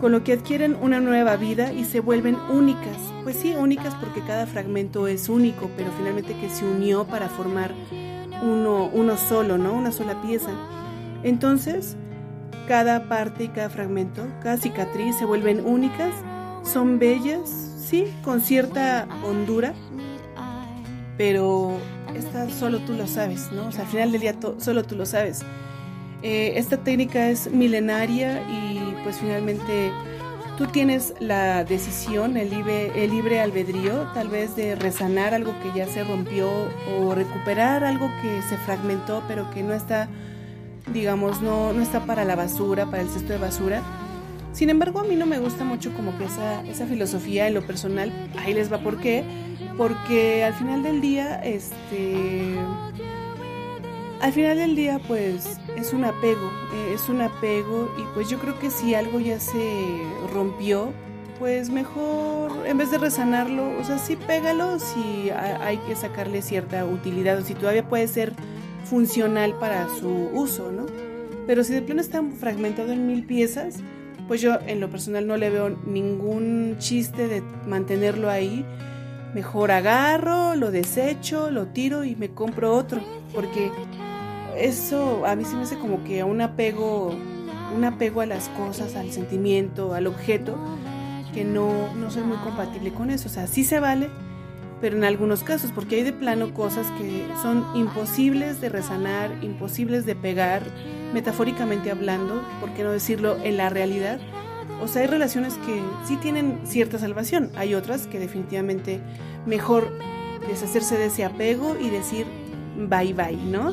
con 0.00 0.12
lo 0.12 0.22
que 0.22 0.34
adquieren 0.34 0.76
una 0.80 1.00
nueva 1.00 1.36
vida 1.36 1.72
y 1.72 1.84
se 1.84 2.00
vuelven 2.00 2.36
únicas. 2.50 2.96
Pues 3.22 3.36
sí, 3.36 3.54
únicas 3.54 3.94
porque 3.94 4.20
cada 4.20 4.46
fragmento 4.46 5.06
es 5.06 5.28
único, 5.28 5.70
pero 5.76 5.90
finalmente 5.96 6.34
que 6.34 6.48
se 6.50 6.64
unió 6.64 7.04
para 7.06 7.28
formar 7.28 7.72
uno, 8.42 8.90
uno 8.92 9.16
solo, 9.16 9.58
¿no? 9.58 9.72
Una 9.72 9.92
sola 9.92 10.20
pieza. 10.22 10.50
Entonces, 11.22 11.96
cada 12.68 13.08
parte 13.08 13.44
y 13.44 13.48
cada 13.48 13.70
fragmento, 13.70 14.26
cada 14.42 14.56
cicatriz 14.56 15.16
se 15.16 15.24
vuelven 15.24 15.64
únicas, 15.64 16.12
son 16.62 16.98
bellas, 16.98 17.48
sí, 17.78 18.06
con 18.22 18.40
cierta 18.40 19.08
hondura, 19.24 19.74
pero 21.16 21.78
esta 22.14 22.50
solo 22.50 22.80
tú 22.80 22.92
lo 22.92 23.06
sabes, 23.06 23.50
¿no? 23.52 23.68
O 23.68 23.72
sea, 23.72 23.82
al 23.82 23.88
final 23.88 24.12
del 24.12 24.20
día 24.20 24.34
solo 24.58 24.84
tú 24.84 24.96
lo 24.96 25.06
sabes. 25.06 25.42
Eh, 26.22 26.54
esta 26.56 26.78
técnica 26.78 27.28
es 27.28 27.50
milenaria 27.50 28.42
y 28.48 28.95
pues 29.06 29.20
finalmente 29.20 29.92
tú 30.58 30.66
tienes 30.66 31.14
la 31.20 31.62
decisión, 31.62 32.36
el 32.36 32.50
libre, 32.50 33.04
el 33.04 33.12
libre 33.12 33.38
albedrío, 33.38 34.08
tal 34.14 34.26
vez 34.26 34.56
de 34.56 34.74
resanar 34.74 35.32
algo 35.32 35.54
que 35.62 35.70
ya 35.78 35.86
se 35.86 36.02
rompió 36.02 36.50
o 36.98 37.14
recuperar 37.14 37.84
algo 37.84 38.10
que 38.20 38.42
se 38.42 38.56
fragmentó 38.56 39.22
pero 39.28 39.48
que 39.52 39.62
no 39.62 39.74
está, 39.74 40.08
digamos, 40.92 41.40
no, 41.40 41.72
no 41.72 41.80
está 41.80 42.04
para 42.04 42.24
la 42.24 42.34
basura, 42.34 42.86
para 42.86 43.02
el 43.02 43.08
cesto 43.08 43.32
de 43.32 43.38
basura. 43.38 43.80
Sin 44.52 44.70
embargo, 44.70 44.98
a 44.98 45.04
mí 45.04 45.14
no 45.14 45.26
me 45.26 45.38
gusta 45.38 45.62
mucho 45.62 45.94
como 45.94 46.18
que 46.18 46.24
esa, 46.24 46.66
esa 46.66 46.84
filosofía 46.86 47.46
en 47.46 47.54
lo 47.54 47.64
personal, 47.64 48.12
ahí 48.44 48.54
les 48.54 48.72
va 48.72 48.78
por 48.78 48.98
qué, 48.98 49.22
porque 49.78 50.42
al 50.42 50.54
final 50.54 50.82
del 50.82 51.00
día, 51.00 51.40
este 51.44 52.56
al 54.20 54.32
final 54.32 54.56
del 54.56 54.74
día 54.74 54.98
pues 55.06 55.60
es 55.76 55.92
un 55.92 56.04
apego, 56.04 56.50
eh, 56.72 56.92
es 56.94 57.08
un 57.08 57.20
apego 57.20 57.92
y 57.98 58.02
pues 58.14 58.28
yo 58.28 58.38
creo 58.38 58.58
que 58.58 58.70
si 58.70 58.94
algo 58.94 59.20
ya 59.20 59.38
se 59.38 60.02
rompió, 60.32 60.92
pues 61.38 61.68
mejor 61.70 62.66
en 62.66 62.78
vez 62.78 62.90
de 62.90 62.98
resanarlo, 62.98 63.78
o 63.78 63.84
sea, 63.84 63.98
sí 63.98 64.16
pégalo 64.16 64.78
si 64.78 65.30
hay 65.30 65.76
que 65.78 65.94
sacarle 65.94 66.40
cierta 66.42 66.84
utilidad 66.86 67.38
o 67.38 67.44
si 67.44 67.54
todavía 67.54 67.86
puede 67.86 68.08
ser 68.08 68.32
funcional 68.84 69.54
para 69.58 69.86
su 69.88 70.08
uso, 70.32 70.72
¿no? 70.72 70.86
Pero 71.46 71.62
si 71.62 71.74
de 71.74 71.82
plano 71.82 72.00
está 72.00 72.22
fragmentado 72.40 72.92
en 72.92 73.06
mil 73.06 73.24
piezas, 73.24 73.76
pues 74.26 74.40
yo 74.40 74.58
en 74.66 74.80
lo 74.80 74.90
personal 74.90 75.26
no 75.26 75.36
le 75.36 75.50
veo 75.50 75.76
ningún 75.86 76.76
chiste 76.78 77.28
de 77.28 77.42
mantenerlo 77.66 78.30
ahí. 78.30 78.64
Mejor 79.34 79.70
agarro, 79.70 80.54
lo 80.56 80.70
desecho, 80.70 81.50
lo 81.50 81.66
tiro 81.66 82.04
y 82.04 82.16
me 82.16 82.30
compro 82.30 82.74
otro, 82.74 83.00
porque 83.34 83.70
eso 84.58 85.26
a 85.26 85.36
mí 85.36 85.44
se 85.44 85.56
me 85.56 85.62
hace 85.62 85.78
como 85.78 86.04
que 86.04 86.24
un 86.24 86.40
apego, 86.40 87.14
un 87.74 87.84
apego 87.84 88.20
a 88.20 88.26
las 88.26 88.48
cosas, 88.50 88.96
al 88.96 89.10
sentimiento, 89.12 89.94
al 89.94 90.06
objeto, 90.06 90.56
que 91.34 91.44
no, 91.44 91.94
no 91.94 92.10
soy 92.10 92.22
muy 92.22 92.36
compatible 92.38 92.92
con 92.92 93.10
eso. 93.10 93.28
O 93.28 93.32
sea, 93.32 93.46
sí 93.46 93.64
se 93.64 93.80
vale, 93.80 94.08
pero 94.80 94.96
en 94.96 95.04
algunos 95.04 95.42
casos, 95.42 95.72
porque 95.72 95.96
hay 95.96 96.02
de 96.02 96.12
plano 96.12 96.52
cosas 96.54 96.86
que 96.98 97.26
son 97.42 97.64
imposibles 97.74 98.60
de 98.60 98.68
resanar, 98.68 99.30
imposibles 99.42 100.06
de 100.06 100.14
pegar, 100.14 100.62
metafóricamente 101.12 101.90
hablando, 101.90 102.42
por 102.60 102.72
qué 102.74 102.82
no 102.82 102.92
decirlo 102.92 103.36
en 103.42 103.56
la 103.56 103.68
realidad. 103.70 104.18
O 104.82 104.88
sea, 104.88 105.02
hay 105.02 105.08
relaciones 105.08 105.54
que 105.66 105.80
sí 106.06 106.16
tienen 106.16 106.60
cierta 106.64 106.98
salvación, 106.98 107.50
hay 107.56 107.74
otras 107.74 108.06
que 108.06 108.18
definitivamente 108.18 109.00
mejor 109.46 109.90
deshacerse 110.48 110.98
de 110.98 111.06
ese 111.06 111.24
apego 111.24 111.76
y 111.80 111.88
decir 111.88 112.26
bye 112.76 113.14
bye, 113.14 113.36
¿no? 113.36 113.72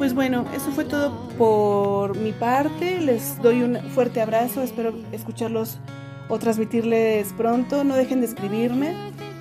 Pues 0.00 0.14
bueno, 0.14 0.46
eso 0.54 0.70
fue 0.72 0.86
todo 0.86 1.12
por 1.36 2.16
mi 2.16 2.32
parte. 2.32 3.02
Les 3.02 3.38
doy 3.42 3.62
un 3.62 3.76
fuerte 3.90 4.22
abrazo. 4.22 4.62
Espero 4.62 4.94
escucharlos 5.12 5.78
o 6.30 6.38
transmitirles 6.38 7.34
pronto. 7.34 7.84
No 7.84 7.96
dejen 7.96 8.20
de 8.20 8.28
escribirme. 8.28 8.94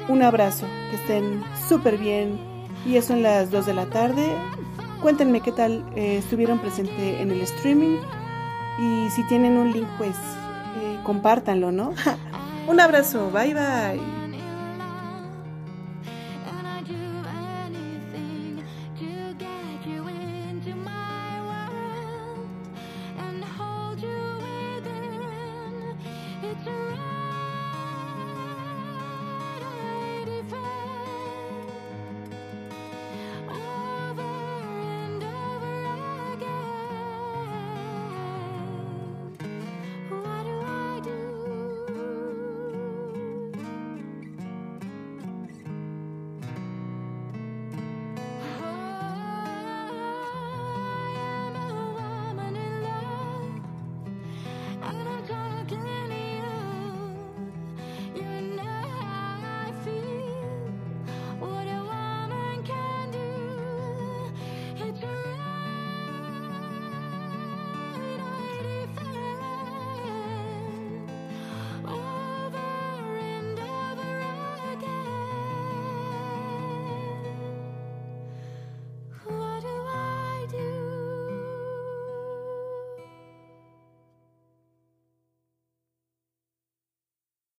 Un 0.10 0.22
abrazo. 0.22 0.66
Que 0.90 0.98
estén 0.98 1.42
súper 1.70 1.98
bien. 1.98 2.38
Y 2.86 2.98
eso 2.98 3.14
en 3.14 3.24
las 3.24 3.52
2 3.52 3.68
de 3.68 3.74
la 3.74 3.86
tarde. 3.86 4.36
Cuéntenme 5.02 5.40
qué 5.40 5.54
tal 5.54 5.86
eh, 5.96 6.18
estuvieron 6.18 6.60
presente 6.60 7.22
en 7.22 7.32
el 7.32 7.40
streaming. 7.40 7.96
Y 8.82 9.10
si 9.12 9.24
tienen 9.30 9.56
un 9.56 9.72
link, 9.72 9.88
pues 9.98 10.18
eh, 10.18 11.00
compártanlo, 11.06 11.72
¿no? 11.72 11.94
un 12.68 12.82
abrazo. 12.82 13.32
Bye 13.32 13.54
bye. 13.54 14.19